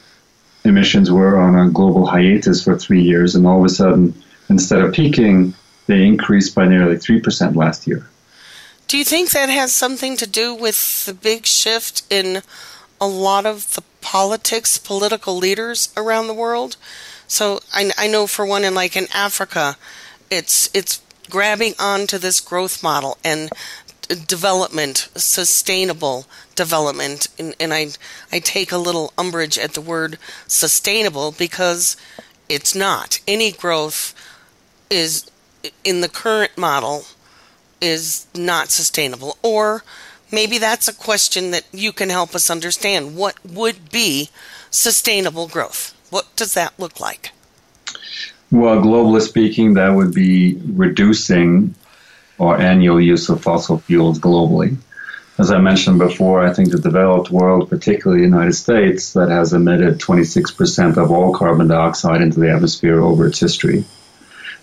[0.63, 3.35] emissions were on a global hiatus for three years.
[3.35, 4.13] And all of a sudden,
[4.49, 5.53] instead of peaking,
[5.87, 8.07] they increased by nearly 3% last year.
[8.87, 12.41] Do you think that has something to do with the big shift in
[13.01, 16.77] a lot of the politics, political leaders around the world?
[17.27, 19.75] So I, I know for one, in like in Africa,
[20.29, 23.49] it's it's grabbing onto this growth model and
[24.25, 26.25] development, sustainable
[26.55, 27.89] development, and, and, I
[28.31, 30.17] I take a little umbrage at the word
[30.47, 31.97] sustainable because
[32.47, 33.19] it's not.
[33.27, 34.15] Any growth
[34.89, 35.29] is
[35.83, 37.05] in the current model
[37.81, 39.83] is not sustainable, or
[40.31, 43.15] maybe that's a question that you can help us understand.
[43.15, 44.29] What would be
[44.71, 45.95] sustainable growth?
[46.09, 47.31] What does that look like?
[48.51, 51.75] Well, globally speaking, that would be reducing
[52.39, 54.77] our annual use of fossil fuels globally.
[55.37, 59.53] As I mentioned before, I think the developed world, particularly the United States, that has
[59.53, 63.83] emitted 26% of all carbon dioxide into the atmosphere over its history.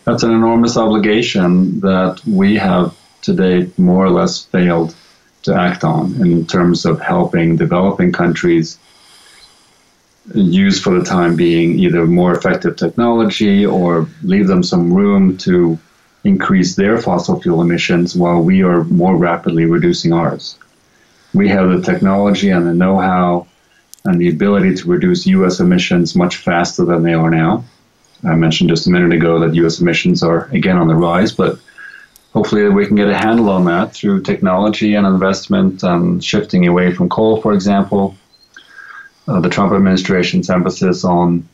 [0.05, 4.95] That's an enormous obligation that we have today more or less failed
[5.45, 8.79] to act on in terms of helping developing countries
[10.35, 15.79] use for the time being either more effective technology or leave them some room to
[16.25, 20.59] increase their fossil fuel emissions while we are more rapidly reducing ours.
[21.35, 23.47] We have the technology and the know how
[24.07, 25.61] and the ability to reduce U.S.
[25.61, 27.65] emissions much faster than they are now.
[28.27, 29.81] I mentioned just a minute ago that U.S.
[29.81, 31.59] emissions are again on the rise, but
[32.33, 36.93] hopefully we can get a handle on that through technology and investment and shifting away
[36.93, 38.17] from coal, for example,
[39.29, 41.49] uh, the Trump administration's emphasis on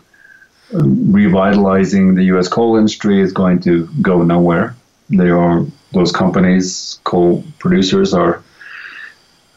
[0.75, 2.49] um, revitalizing the U.S.
[2.49, 4.75] coal industry is going to go nowhere.
[5.09, 8.43] There are those companies, coal producers, are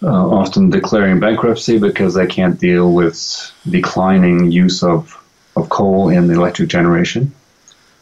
[0.02, 5.23] uh, often declaring bankruptcy because they can't deal with declining use of,
[5.56, 7.34] of coal in the electric generation.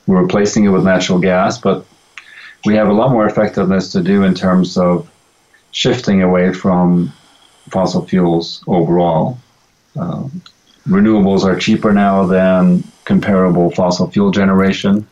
[0.07, 1.85] We're replacing it with natural gas, but
[2.65, 5.09] we have a lot more effectiveness to do in terms of
[5.71, 7.13] shifting away from
[7.69, 9.37] fossil fuels overall.
[9.97, 10.41] Um,
[10.87, 15.07] renewables are cheaper now than comparable fossil fuel generation.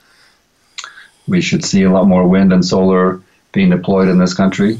[1.27, 3.21] We should see a lot more wind and solar
[3.51, 4.79] being deployed in this country,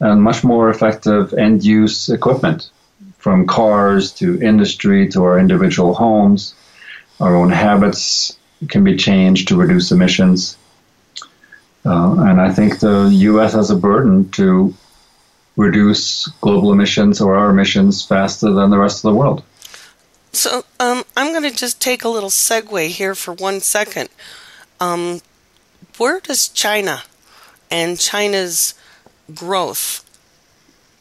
[0.00, 2.70] and much more effective end use equipment
[3.18, 6.54] from cars to industry to our individual homes.
[7.20, 8.36] Our own habits
[8.68, 10.56] can be changed to reduce emissions.
[11.84, 13.54] Uh, and I think the U.S.
[13.54, 14.74] has a burden to
[15.56, 19.42] reduce global emissions or our emissions faster than the rest of the world.
[20.32, 24.08] So um, I'm going to just take a little segue here for one second.
[24.80, 25.20] Um,
[25.98, 27.02] where does China
[27.70, 28.74] and China's
[29.34, 30.08] growth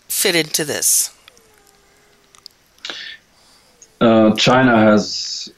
[0.08, 1.16] fit into this?
[4.02, 5.54] Uh, China has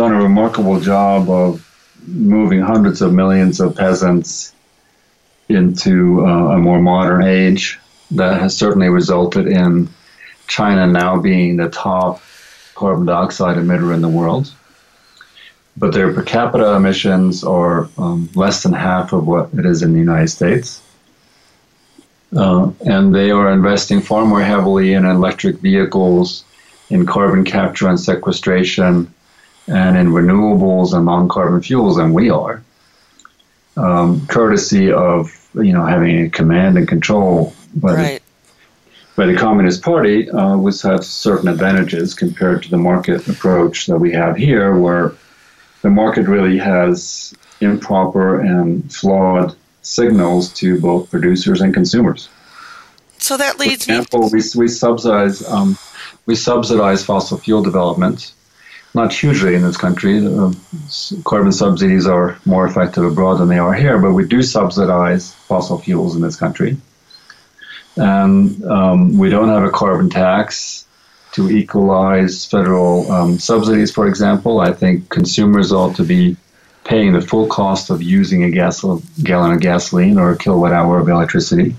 [0.00, 1.60] done a remarkable job of
[2.06, 4.54] moving hundreds of millions of peasants
[5.50, 7.78] into uh, a more modern age
[8.10, 9.90] that has certainly resulted in
[10.46, 12.22] China now being the top
[12.74, 14.50] carbon dioxide emitter in the world.
[15.76, 19.92] But their per capita emissions are um, less than half of what it is in
[19.92, 20.80] the United States.
[22.34, 26.42] Uh, and they are investing far more heavily in electric vehicles,
[26.88, 29.12] in carbon capture and sequestration,
[29.66, 32.62] and in renewables and non-carbon fuels than we are.
[33.76, 38.22] Um, courtesy of you know having a command and control by, right.
[39.16, 43.86] the, by the Communist Party, uh, which has certain advantages compared to the market approach
[43.86, 45.14] that we have here, where
[45.82, 52.28] the market really has improper and flawed signals to both producers and consumers.
[53.18, 54.40] So that leads For example, me.
[54.54, 55.78] we, we subsidize um,
[56.26, 58.32] we subsidize fossil fuel development
[58.94, 60.26] not hugely in this country.
[60.26, 60.52] Uh,
[61.24, 65.78] carbon subsidies are more effective abroad than they are here, but we do subsidize fossil
[65.78, 66.76] fuels in this country.
[67.96, 70.86] And um, we don't have a carbon tax
[71.32, 74.60] to equalize federal um, subsidies, for example.
[74.60, 76.36] I think consumers ought to be
[76.84, 78.82] paying the full cost of using a gas-
[79.22, 81.76] gallon of gasoline or a kilowatt hour of electricity.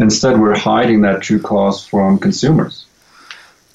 [0.00, 2.87] Instead, we're hiding that true cost from consumers.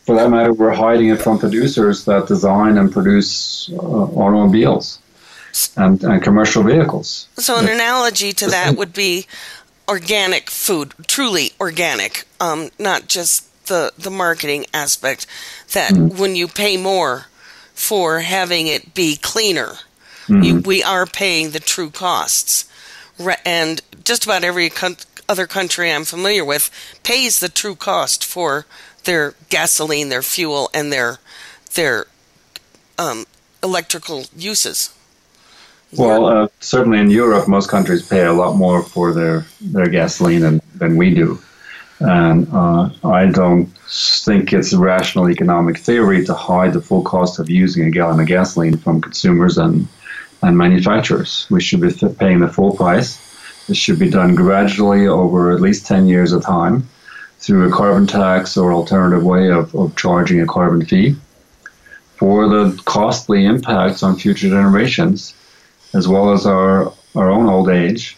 [0.06, 5.00] For that matter, we're hiding it from producers that design and produce uh, automobiles
[5.78, 7.28] and, and commercial vehicles.
[7.38, 9.28] So, an analogy to that would be
[9.88, 15.26] organic food, truly organic, um, not just the, the marketing aspect.
[15.74, 16.20] That mm.
[16.20, 17.28] when you pay more
[17.74, 19.76] for having it be cleaner,
[20.28, 20.44] mm.
[20.44, 22.70] you, we are paying the true costs.
[23.46, 24.98] And just about every con-
[25.30, 26.70] other country I'm familiar with
[27.04, 28.66] pays the true cost for
[29.04, 31.20] their gasoline, their fuel, and their
[31.76, 32.06] their
[32.98, 33.26] um,
[33.64, 34.94] electrical uses.
[35.96, 40.42] Well, uh, certainly in Europe, most countries pay a lot more for their, their gasoline
[40.42, 41.40] than, than we do.
[42.00, 47.50] And uh, I don't think it's rational economic theory to hide the full cost of
[47.50, 49.88] using a gallon of gasoline from consumers and,
[50.42, 51.46] and manufacturers.
[51.52, 53.20] We should be paying the full price.
[53.68, 56.90] This should be done gradually over at least 10 years of time
[57.44, 61.14] through a carbon tax or alternative way of, of charging a carbon fee
[62.16, 65.34] for the costly impacts on future generations
[65.94, 68.18] as well as our, our own old age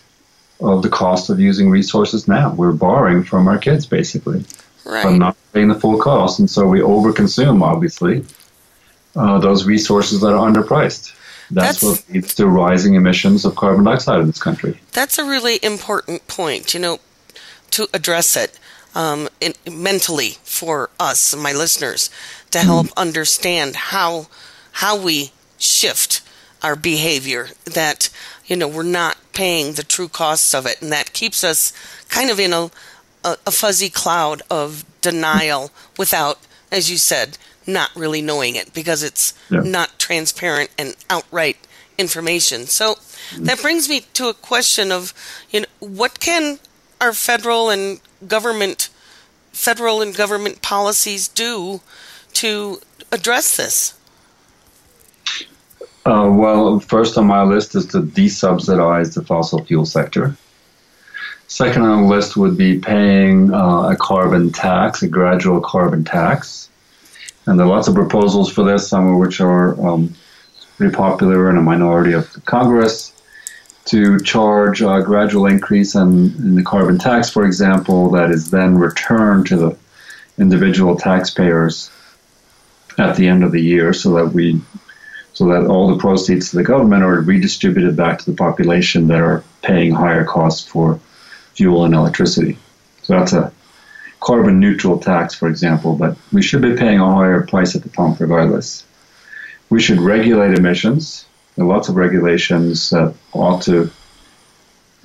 [0.62, 2.54] of the cost of using resources now.
[2.54, 4.46] We're borrowing from our kids, basically,
[4.86, 5.04] right.
[5.04, 6.40] but not paying the full cost.
[6.40, 8.24] And so we overconsume, obviously,
[9.16, 11.14] uh, those resources that are underpriced.
[11.50, 14.80] That's, That's, what leads to rising emissions of carbon dioxide in this country.
[14.94, 17.00] That's a really important point, you know,
[17.72, 18.58] to address it
[18.96, 22.10] um, in, mentally for us, my listeners,
[22.52, 22.98] to help mm.
[22.98, 24.28] understand how
[24.72, 26.22] how we shift
[26.64, 28.10] our behavior that
[28.46, 31.72] you know we're not paying the true costs of it and that keeps us
[32.10, 32.72] kind of in a,
[33.24, 36.40] a, a fuzzy cloud of denial without
[36.72, 37.38] as you said
[37.68, 39.60] not really knowing it because it's yeah.
[39.60, 41.58] not transparent and outright
[41.98, 42.96] information so
[43.38, 45.14] that brings me to a question of
[45.52, 46.60] you know what can
[47.02, 48.90] our federal and government
[49.52, 51.82] federal and government policies do
[52.34, 52.82] to
[53.12, 53.96] address this
[56.06, 60.38] uh, well, first on my list is to desubsidize the fossil fuel sector.
[61.48, 66.70] Second on the list would be paying uh, a carbon tax, a gradual carbon tax.
[67.48, 70.14] And there are lots of proposals for this, some of which are um,
[70.78, 73.12] pretty popular in a minority of Congress,
[73.86, 78.78] to charge a gradual increase in, in the carbon tax, for example, that is then
[78.78, 79.78] returned to the
[80.38, 81.92] individual taxpayers
[82.98, 84.62] at the end of the year so that we
[85.34, 89.20] so that all the proceeds to the government are redistributed back to the population that
[89.20, 90.98] are paying higher costs for
[91.54, 92.58] fuel and electricity.
[93.04, 93.52] So that's a
[94.22, 97.90] carbon neutral tax, for example, but we should be paying a higher price at the
[97.90, 98.86] pump regardless.
[99.70, 101.26] We should regulate emissions.
[101.56, 103.92] There are lots of regulations that ought to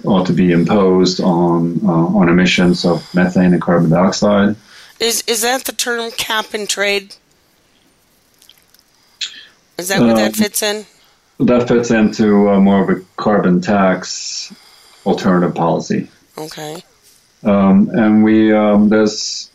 [0.04, 4.56] ought to be imposed on uh, on emissions of methane and carbon dioxide.
[4.98, 7.14] Is is that the term cap and trade?
[9.78, 10.86] Is that where uh, that fits in?
[11.38, 14.52] That fits into uh, more of a carbon tax
[15.06, 16.08] alternative policy.
[16.36, 16.82] Okay.
[17.42, 19.50] Um, and we um, there's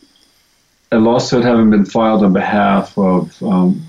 [0.90, 3.88] a lawsuit having been filed on behalf of um,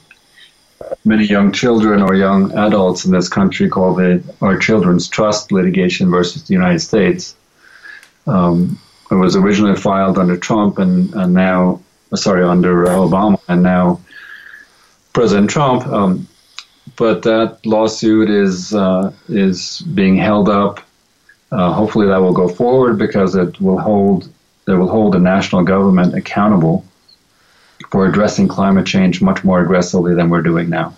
[1.05, 6.09] many young children or young adults in this country called the Our Children's Trust litigation
[6.09, 7.35] versus the United States.
[8.25, 11.81] Um, it was originally filed under Trump and, and now,
[12.13, 14.01] sorry, under Obama, and now
[15.13, 15.87] President Trump.
[15.87, 16.27] Um,
[16.95, 20.81] but that lawsuit is uh, is being held up.
[21.51, 24.29] Uh, hopefully, that will go forward because it will hold
[24.67, 26.83] it will hold the national government accountable
[27.89, 30.95] for addressing climate change much more aggressively than we're doing now.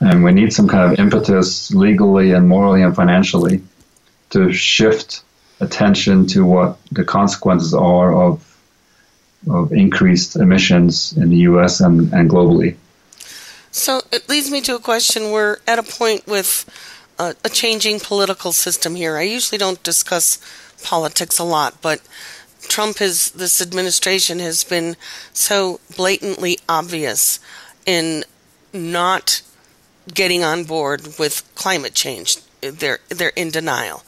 [0.00, 3.62] And we need some kind of impetus legally and morally and financially
[4.30, 5.22] to shift
[5.60, 8.48] attention to what the consequences are of
[9.50, 12.76] of increased emissions in the US and, and globally.
[13.72, 15.32] So it leads me to a question.
[15.32, 16.68] We're at a point with
[17.18, 19.16] a, a changing political system here.
[19.16, 20.38] I usually don't discuss
[20.84, 22.00] politics a lot, but
[22.68, 24.96] Trump has, this administration has been
[25.32, 27.38] so blatantly obvious
[27.86, 28.24] in
[28.72, 29.42] not
[30.12, 32.38] getting on board with climate change.
[32.60, 34.02] They're, they're in denial.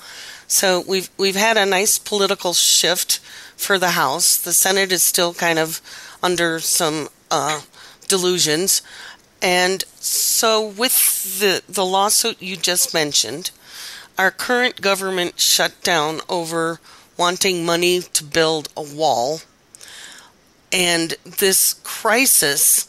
[0.46, 3.18] So we've, we've had a nice political shift
[3.56, 4.36] for the House.
[4.36, 5.80] The Senate is still kind of
[6.22, 7.60] under some uh,
[8.08, 8.82] delusions.
[9.42, 13.50] And so, with the, the lawsuit you just mentioned,
[14.16, 16.80] our current government shut down over
[17.16, 19.40] wanting money to build a wall.
[20.72, 22.88] And this crisis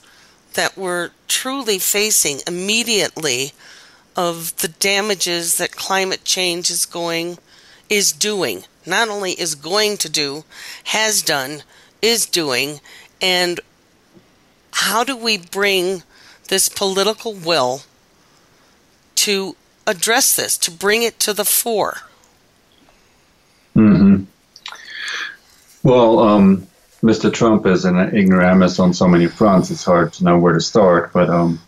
[0.53, 3.51] that we're truly facing immediately
[4.15, 7.37] of the damages that climate change is going
[7.89, 10.43] is doing, not only is going to do,
[10.85, 11.61] has done,
[12.01, 12.79] is doing,
[13.21, 13.59] and
[14.71, 16.03] how do we bring
[16.47, 17.81] this political will
[19.15, 19.55] to
[19.85, 22.01] address this, to bring it to the fore?
[25.85, 26.65] Well, um,
[27.03, 27.31] Mr.
[27.31, 29.69] Trump is an ignoramus on so many fronts.
[29.69, 31.13] It's hard to know where to start.
[31.13, 31.61] But um,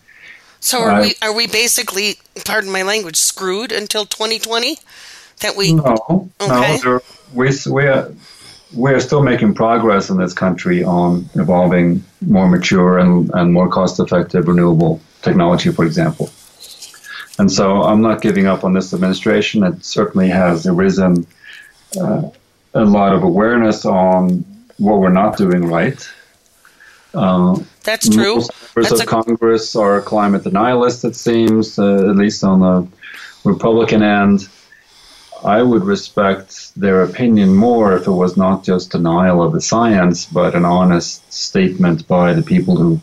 [0.59, 1.15] so are I, we?
[1.21, 4.79] Are we basically, pardon my language, screwed until 2020?
[5.41, 6.79] That we no, okay.
[6.83, 6.99] no,
[7.31, 8.11] we we are
[8.75, 13.69] we are still making progress in this country on evolving more mature and, and more
[13.69, 16.31] cost effective renewable technology, for example.
[17.37, 19.61] And so I'm not giving up on this administration.
[19.61, 21.27] It certainly has arisen
[22.01, 22.31] uh,
[22.73, 24.45] a lot of awareness on
[24.77, 26.07] what we're not doing right.
[27.13, 28.35] Uh, That's true.
[28.35, 32.87] Members That's of a- Congress are climate denialists, it seems, uh, at least on the
[33.43, 34.47] Republican end.
[35.43, 40.25] I would respect their opinion more if it was not just denial of the science,
[40.25, 42.99] but an honest statement by the people who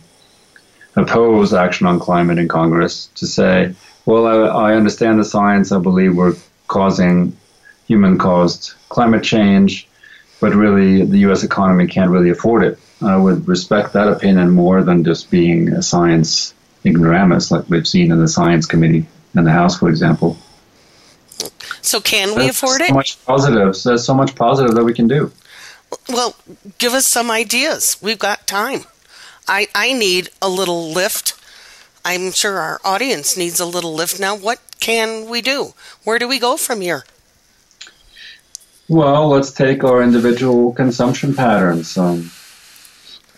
[0.97, 5.73] oppose action on climate in Congress to say, well, I, I understand the science.
[5.73, 6.37] I believe we're
[6.69, 7.37] causing
[7.87, 9.89] human caused climate change,
[10.41, 11.43] but really the U.S.
[11.43, 12.79] economy can't really afford it.
[13.03, 16.55] I would respect that opinion more than just being a science
[16.85, 20.37] ignoramus like we've seen in the Science Committee in the House, for example.
[21.83, 22.95] So, can we There's afford so it?
[22.95, 23.83] Much positive.
[23.83, 25.33] There's so much positive that we can do.
[26.09, 26.37] Well,
[26.79, 27.99] give us some ideas.
[28.01, 28.85] We've got time.
[29.47, 31.39] I, I need a little lift.
[32.05, 34.37] I'm sure our audience needs a little lift now.
[34.37, 35.75] What can we do?
[36.05, 37.05] Where do we go from here?
[38.89, 41.97] Well, let's take our individual consumption patterns.
[41.97, 42.31] Um,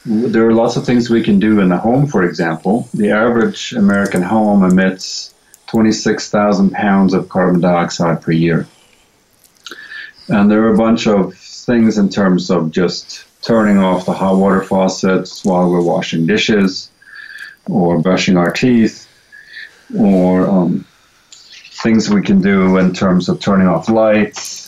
[0.05, 2.89] there are lots of things we can do in the home, for example.
[2.93, 5.33] The average American home emits
[5.69, 8.67] 26,000 pounds of carbon dioxide per year.
[10.29, 14.37] And there are a bunch of things in terms of just turning off the hot
[14.37, 16.91] water faucets while we're washing dishes
[17.71, 19.09] or brushing our teeth
[19.97, 20.85] or um,
[21.31, 24.66] things we can do in terms of turning off lights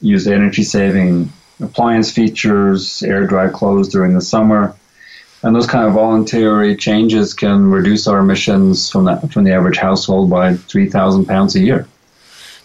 [0.00, 4.74] use energy saving appliance features, air dry clothes during the summer.
[5.42, 9.78] And those kind of voluntary changes can reduce our emissions from the, from the average
[9.78, 11.86] household by 3,000 pounds a year.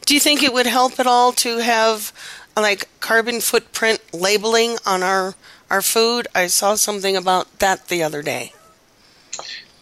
[0.06, 2.12] Do you think it would help at all to have
[2.58, 5.36] like carbon footprint labeling on our,
[5.70, 6.28] our food?
[6.36, 8.54] I saw something about that the other day.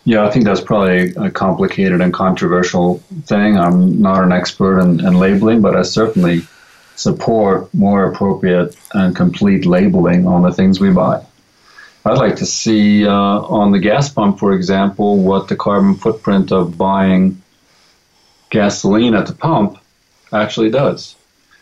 [0.05, 3.57] Yeah, I think that's probably a complicated and controversial thing.
[3.57, 6.41] I'm not an expert in, in labeling, but I certainly
[6.95, 11.25] support more appropriate and complete labeling on the things we buy.
[12.05, 16.51] I'd like to see uh, on the gas pump, for example, what the carbon footprint
[16.51, 17.41] of buying
[18.49, 19.79] gasoline at the pump
[20.31, 21.15] actually does.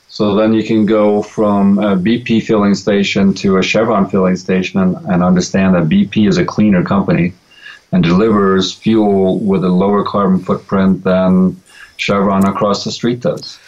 [0.08, 4.80] So then you can go from a BP filling station to a Chevron filling station
[4.80, 7.34] and, and understand that BP is a cleaner company
[7.94, 11.62] and delivers fuel with a lower carbon footprint than
[11.98, 13.60] Chevron across the street does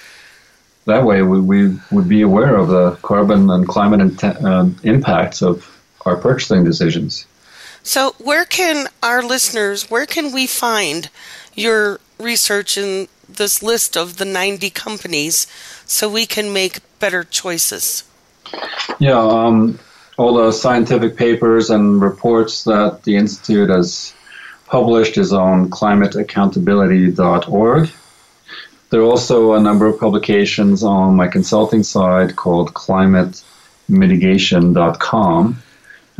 [0.85, 5.41] that way we, we would be aware of the carbon and climate in, uh, impacts
[5.41, 5.69] of
[6.05, 7.25] our purchasing decisions.
[7.83, 11.09] So, where can our listeners, where can we find
[11.53, 15.47] your research in this list of the 90 companies
[15.85, 18.03] so we can make better choices?
[18.99, 19.79] Yeah, um,
[20.17, 24.13] all the scientific papers and reports that the Institute has
[24.67, 27.91] published is on climateaccountability.org.
[28.93, 35.63] There are also a number of publications on my consulting side called climatemitigation.com.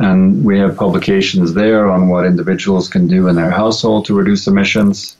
[0.00, 4.48] And we have publications there on what individuals can do in their household to reduce
[4.48, 5.16] emissions.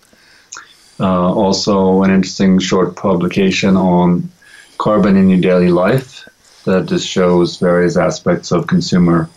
[0.98, 4.28] Uh, also, an interesting short publication on
[4.78, 6.28] carbon in your daily life
[6.64, 9.30] that just shows various aspects of consumer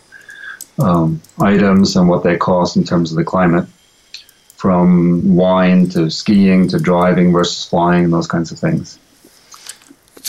[0.79, 3.67] um, items and what they cost in terms of the climate
[4.57, 8.99] from wine to skiing to driving versus flying, and those kinds of things.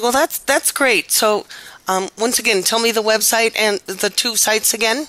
[0.01, 1.11] Well, that's that's great.
[1.11, 1.47] So,
[1.89, 5.09] um, once again, tell me the website and the two sites again.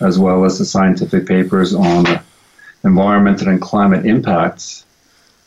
[0.00, 2.22] as well as the scientific papers on the
[2.84, 4.86] environmental and climate impacts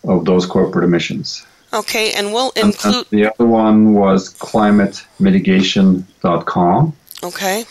[0.04, 1.44] of those corporate emissions.
[1.74, 3.08] Okay, and we'll include.
[3.12, 6.94] And the other one was climatemitigation.com.
[7.24, 7.66] Okay.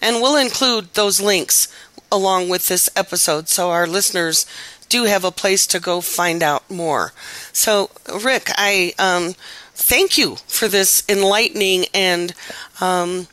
[0.00, 1.66] And we'll include those links
[2.10, 4.46] along with this episode so our listeners
[4.88, 7.12] do have a place to go find out more.
[7.52, 7.90] So,
[8.22, 9.34] Rick, I um,
[9.74, 12.32] thank you for this enlightening and
[12.80, 13.26] um,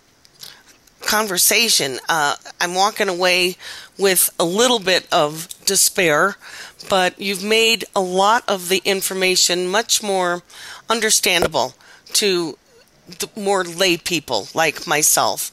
[1.02, 2.00] conversation.
[2.10, 3.56] Uh, I'm walking away
[3.98, 6.36] with a little bit of despair,
[6.90, 10.44] but you've made a lot of the information much more
[10.90, 11.74] understandable
[12.14, 12.58] to
[13.36, 15.52] more lay people like myself,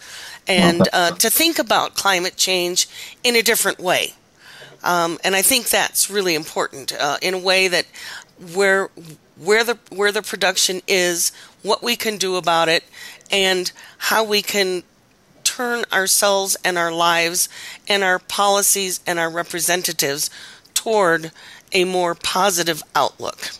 [0.48, 2.88] and uh, to think about climate change
[3.22, 4.14] in a different way.
[4.82, 7.86] Um, and I think that's really important uh, in a way that
[8.54, 8.90] where
[9.36, 12.84] where the where the production is, what we can do about it,
[13.30, 14.82] and how we can
[15.44, 17.48] turn ourselves and our lives
[17.88, 20.30] and our policies and our representatives
[20.82, 21.30] toward
[21.72, 23.50] a more positive outlook.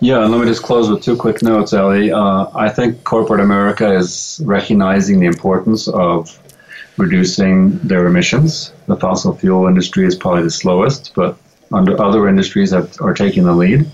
[0.00, 2.10] Yeah, let me just close with two quick notes, Ellie.
[2.12, 6.38] Uh, I think corporate America is recognizing the importance of
[6.96, 8.72] reducing their emissions.
[8.86, 11.36] The fossil fuel industry is probably the slowest, but
[11.72, 13.86] under other industries have, are taking the lead,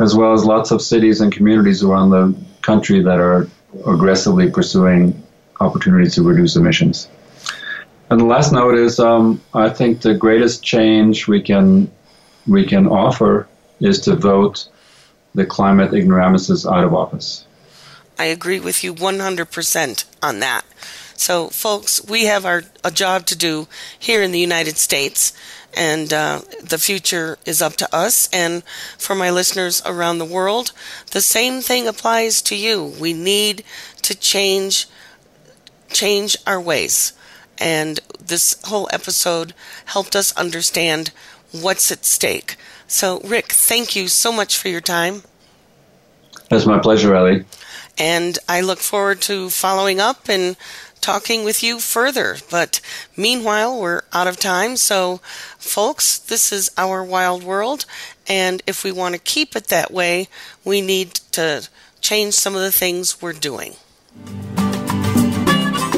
[0.00, 3.48] as well as lots of cities and communities around the country that are
[3.86, 5.22] aggressively pursuing
[5.60, 7.08] opportunities to reduce emissions.
[8.08, 11.90] And the last note is, um, I think the greatest change we can
[12.46, 13.48] we can offer
[13.80, 14.68] is to vote
[15.34, 17.44] the climate ignoramuses out of office.
[18.18, 20.64] I agree with you 100% on that.
[21.16, 25.32] So, folks, we have our a job to do here in the United States,
[25.74, 28.28] and uh, the future is up to us.
[28.32, 28.62] And
[28.98, 30.72] for my listeners around the world,
[31.10, 32.94] the same thing applies to you.
[33.00, 33.64] We need
[34.02, 34.86] to change
[35.88, 37.12] change our ways.
[37.58, 39.54] And this whole episode
[39.86, 41.10] helped us understand
[41.52, 42.56] what's at stake.
[42.86, 45.22] So, Rick, thank you so much for your time.
[46.50, 47.44] It's my pleasure, Ellie.
[47.98, 50.56] And I look forward to following up and
[51.00, 52.36] talking with you further.
[52.50, 52.80] But
[53.16, 54.76] meanwhile, we're out of time.
[54.76, 55.20] So,
[55.58, 57.86] folks, this is our wild world.
[58.28, 60.28] And if we want to keep it that way,
[60.64, 61.68] we need to
[62.00, 63.74] change some of the things we're doing.